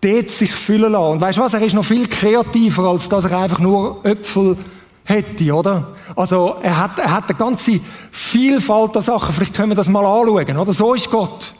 dort 0.00 0.28
sich 0.28 0.52
füllen 0.52 0.92
lassen. 0.92 1.12
Und 1.12 1.20
weißt 1.20 1.38
du 1.38 1.42
was, 1.42 1.54
er 1.54 1.62
ist 1.62 1.74
noch 1.74 1.84
viel 1.84 2.06
kreativer, 2.06 2.84
als 2.84 3.08
dass 3.08 3.24
er 3.24 3.38
einfach 3.38 3.58
nur 3.58 4.04
Äpfel 4.04 4.56
hätte, 5.04 5.52
oder? 5.52 5.88
Also, 6.14 6.56
er 6.62 6.78
hat, 6.78 6.98
er 6.98 7.10
hat 7.10 7.28
eine 7.28 7.38
ganze 7.38 7.80
Vielfalt 8.10 8.96
an 8.96 9.02
Sachen. 9.02 9.34
Vielleicht 9.34 9.54
können 9.54 9.70
wir 9.70 9.76
das 9.76 9.88
mal 9.88 10.04
anschauen, 10.04 10.56
oder? 10.56 10.72
So 10.72 10.94
ist 10.94 11.10
Gott. 11.10 11.54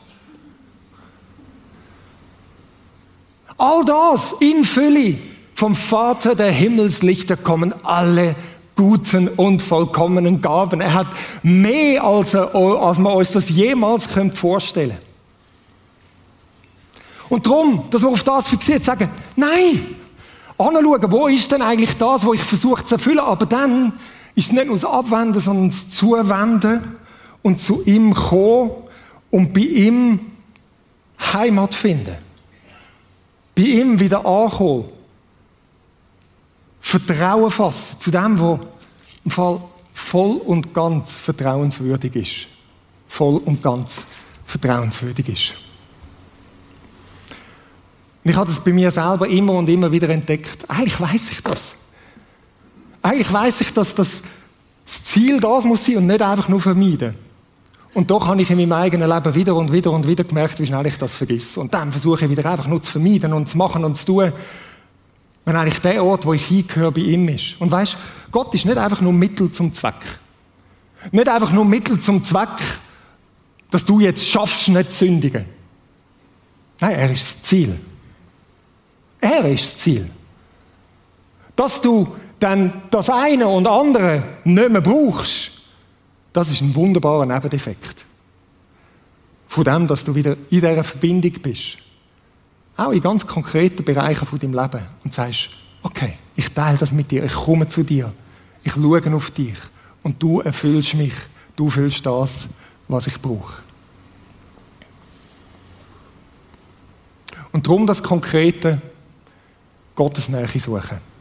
All 3.63 3.85
das 3.85 4.33
in 4.41 4.65
Fülle 4.65 5.17
vom 5.55 5.77
Vater 5.77 6.35
der 6.35 6.51
Himmelslichter 6.51 7.37
kommen 7.37 7.73
alle 7.85 8.35
guten 8.75 9.29
und 9.29 9.63
vollkommenen 9.63 10.41
Gaben. 10.41 10.81
Er 10.81 10.95
hat 10.95 11.07
mehr, 11.45 12.03
als, 12.03 12.35
er, 12.35 12.57
als 12.57 12.99
man 12.99 13.13
uns 13.13 13.31
das 13.31 13.49
jemals 13.51 14.09
vorstellen 14.35 14.91
können. 14.91 14.99
Und 17.29 17.47
darum, 17.47 17.85
dass 17.89 18.03
wir 18.03 18.09
auf 18.09 18.25
das 18.25 18.49
fixiert 18.49 18.83
sagen, 18.83 19.09
nein, 19.37 19.81
anschauen, 20.59 21.13
wo 21.13 21.29
ist 21.29 21.53
denn 21.53 21.63
eigentlich 21.63 21.97
das, 21.97 22.27
was 22.27 22.35
ich 22.35 22.43
versuche 22.43 22.85
zu 22.85 22.97
erfüllen, 22.97 23.21
aber 23.21 23.47
dann 23.47 23.93
ist 24.35 24.49
es 24.49 24.53
nicht 24.53 24.67
nur 24.67 24.75
das 24.75 24.85
Abwenden, 24.85 25.39
sondern 25.39 25.69
das 25.69 25.89
Zuwenden 25.89 26.97
und 27.43 27.61
zu 27.61 27.85
ihm 27.85 28.13
kommen 28.13 28.73
und 29.31 29.55
bei 29.55 29.61
ihm 29.61 30.19
Heimat 31.33 31.77
finden. 31.77 32.32
Bei 33.55 33.63
ihm 33.63 33.99
wieder 33.99 34.25
ankommen 34.25 34.89
Vertrauen 36.81 37.51
fassen 37.51 38.01
zu 38.01 38.11
dem, 38.11 38.39
wo 38.39 38.59
im 39.25 39.31
Fall 39.31 39.63
voll 39.95 40.37
und 40.45 40.75
ganz 40.75 41.13
vertrauenswürdig 41.13 42.17
ist. 42.17 42.49
Voll 43.09 43.37
und 43.37 43.63
ganz 43.63 44.05
vertrauenswürdig 44.47 45.29
ist. 45.29 45.55
Und 48.25 48.31
ich 48.31 48.37
habe 48.37 48.47
das 48.47 48.63
bei 48.63 48.73
mir 48.73 48.91
selber 48.91 49.29
immer 49.29 49.55
und 49.55 49.69
immer 49.69 49.91
wieder 49.91 50.09
entdeckt. 50.09 50.69
Eigentlich 50.69 51.01
weiß 51.01 51.31
ich 51.31 51.43
das. 51.43 51.75
Eigentlich 53.01 53.33
weiß 53.33 53.61
ich, 53.63 53.73
dass 53.73 53.95
das 53.95 54.23
Ziel 54.85 55.41
das 55.41 55.65
muss 55.65 55.87
sein 55.87 55.97
und 55.99 56.07
nicht 56.07 56.23
einfach 56.23 56.49
nur 56.49 56.61
vermeiden. 56.61 57.15
Und 57.95 58.11
doch 58.11 58.27
habe 58.27 58.41
ich 58.41 58.51
in 58.51 58.57
meinem 58.57 58.73
eigenen 58.73 59.09
Leben 59.09 59.35
wieder 59.35 59.55
und 59.55 59.71
wieder 59.73 59.91
und 59.91 60.07
wieder 60.07 60.25
gemerkt, 60.25 60.59
wie 60.59 60.67
schnell 60.67 60.87
ich 60.87 60.97
das 60.97 61.15
vergesse. 61.15 61.61
Und 61.61 61.75
dann 61.75 61.93
versuche 61.93 62.25
ich 62.25 62.31
wieder 62.31 62.51
einfach 62.51 62.67
nur 62.67 62.81
zu 62.81 62.91
vermeiden 62.91 63.33
und 63.33 63.49
zu 63.49 63.59
machen 63.59 63.85
und 63.85 63.99
zu 63.99 64.07
tun, 64.07 64.33
wenn 65.45 65.57
eigentlich 65.57 65.81
der 65.81 66.03
Ort, 66.03 66.25
wo 66.25 66.33
ich 66.33 66.47
hingehöre, 66.47 66.93
bei 66.93 67.01
ihm 67.01 67.29
ist. 67.29 67.61
Und 67.61 67.71
weißt, 67.71 67.97
Gott 68.31 68.55
ist 68.55 68.65
nicht 68.65 68.79
einfach 68.79 69.01
nur 69.01 69.13
Mittel 69.13 69.51
zum 69.51 69.75
Zweck. 69.75 70.19
Nicht 71.11 71.29
einfach 71.29 71.53
nur 71.53 71.65
Mittel 71.65 72.01
zum 72.01 72.23
Zweck, 72.23 72.49
dass 73.71 73.85
du 73.85 74.01
jetzt 74.01 74.27
schaffst, 74.27 74.69
nicht 74.69 74.93
zu 74.93 74.99
sündigen. 74.99 75.45
Nein, 76.81 76.95
er 76.95 77.11
ist 77.11 77.25
das 77.25 77.43
Ziel. 77.43 77.79
Er 79.21 79.45
ist 79.47 79.67
das 79.67 79.79
Ziel. 79.79 80.11
Dass 81.57 81.81
du 81.81 82.09
dann 82.39 82.83
das 82.91 83.11
eine 83.11 83.49
und 83.49 83.67
andere 83.67 84.23
nicht 84.45 84.71
mehr 84.71 84.81
brauchst, 84.81 85.62
das 86.33 86.51
ist 86.51 86.61
ein 86.61 86.75
wunderbarer 86.75 87.27
Nebeneffekt. 87.27 88.05
Von 89.49 89.65
dem, 89.65 89.87
dass 89.87 90.05
du 90.05 90.15
wieder 90.15 90.33
in 90.33 90.61
dieser 90.61 90.85
Verbindung 90.85 91.33
bist. 91.43 91.79
Auch 92.77 92.91
in 92.91 93.03
ganz 93.03 93.27
konkreten 93.27 93.85
Bereichen 93.85 94.27
von 94.27 94.39
deinem 94.39 94.55
Leben. 94.55 94.87
Und 95.05 95.13
sagst, 95.13 95.51
okay, 95.83 96.15
ich 96.37 96.51
teile 96.53 96.79
das 96.79 96.93
mit 96.93 97.11
dir, 97.11 97.25
ich 97.25 97.35
komme 97.35 97.69
zu 97.69 97.83
dir, 97.83 98.13
ich 98.65 98.73
schaue 98.73 99.15
auf 99.15 99.31
dich 99.31 99.57
und 100.03 100.23
du 100.23 100.41
erfüllst 100.41 100.95
mich, 100.95 101.13
du 101.57 101.67
erfüllst 101.67 102.07
das, 102.07 102.49
was 102.89 103.07
ich 103.07 103.21
brauche. 103.21 103.63
Und 107.53 107.67
darum 107.67 107.87
das 107.87 108.03
konkrete 108.03 108.81
Gottes 109.95 110.31
Nähe 110.31 110.49
suchen. 110.59 111.12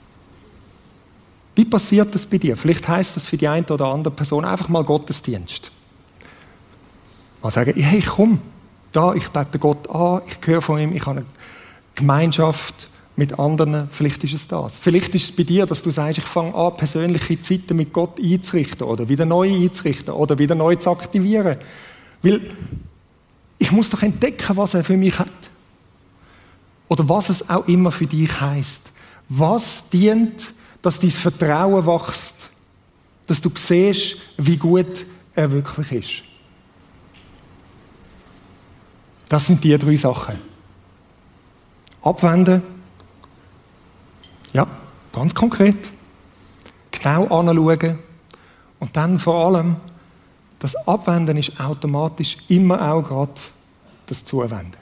Wie 1.55 1.65
passiert 1.65 2.15
das 2.15 2.25
bei 2.25 2.37
dir? 2.37 2.55
Vielleicht 2.55 2.87
heißt 2.87 3.15
das 3.15 3.25
für 3.25 3.37
die 3.37 3.47
eine 3.47 3.65
oder 3.65 3.87
andere 3.87 4.13
Person 4.13 4.45
einfach 4.45 4.69
mal 4.69 4.83
Gottesdienst. 4.83 5.71
Mal 7.41 7.51
sagen, 7.51 7.73
hey, 7.75 7.99
ich 7.99 8.07
komme 8.07 8.39
da, 8.91 9.13
ich 9.13 9.27
bete 9.29 9.59
Gott 9.59 9.89
an, 9.89 10.21
ich 10.27 10.45
höre 10.45 10.61
von 10.61 10.79
ihm, 10.79 10.93
ich 10.93 11.05
habe 11.05 11.19
eine 11.19 11.25
Gemeinschaft 11.95 12.87
mit 13.15 13.37
anderen. 13.37 13.89
Vielleicht 13.91 14.23
ist 14.23 14.33
es 14.33 14.47
das. 14.47 14.77
Vielleicht 14.77 15.13
ist 15.15 15.23
es 15.23 15.35
bei 15.35 15.43
dir, 15.43 15.65
dass 15.65 15.81
du 15.81 15.91
sagst, 15.91 16.19
ich 16.19 16.25
fange 16.25 16.53
an, 16.55 16.75
persönliche 16.77 17.41
Zeiten 17.41 17.75
mit 17.75 17.91
Gott 17.93 18.19
einzurichten 18.21 18.87
oder 18.87 19.09
wieder 19.09 19.25
neu 19.25 19.51
einzurichten 19.53 20.13
oder 20.13 20.37
wieder 20.37 20.55
neu 20.55 20.75
zu 20.75 20.89
aktivieren. 20.89 21.57
Weil 22.21 22.41
ich 23.57 23.71
muss 23.71 23.89
doch 23.89 24.01
entdecken, 24.01 24.57
was 24.57 24.73
er 24.73 24.83
für 24.83 24.97
mich 24.97 25.17
hat. 25.19 25.27
Oder 26.87 27.07
was 27.07 27.29
es 27.29 27.49
auch 27.49 27.67
immer 27.67 27.91
für 27.91 28.07
dich 28.07 28.39
heißt. 28.39 28.91
Was 29.29 29.89
dient 29.89 30.53
dass 30.81 30.99
dein 30.99 31.11
Vertrauen 31.11 31.85
wächst, 31.85 32.35
dass 33.27 33.41
du 33.41 33.51
siehst, 33.55 34.17
wie 34.37 34.57
gut 34.57 35.05
er 35.35 35.51
wirklich 35.51 35.91
ist. 35.91 36.23
Das 39.29 39.47
sind 39.47 39.63
die 39.63 39.77
drei 39.77 39.95
Sachen. 39.95 40.39
Abwenden, 42.01 42.61
ja, 44.53 44.67
ganz 45.13 45.33
konkret. 45.33 45.91
Genau 46.91 47.27
anschauen. 47.27 47.99
Und 48.79 48.97
dann 48.97 49.19
vor 49.19 49.45
allem, 49.45 49.77
das 50.59 50.75
Abwenden 50.87 51.37
ist 51.37 51.59
automatisch 51.59 52.37
immer 52.49 52.91
auch 52.91 53.03
gerade 53.03 53.39
das 54.07 54.25
Zuwenden. 54.25 54.80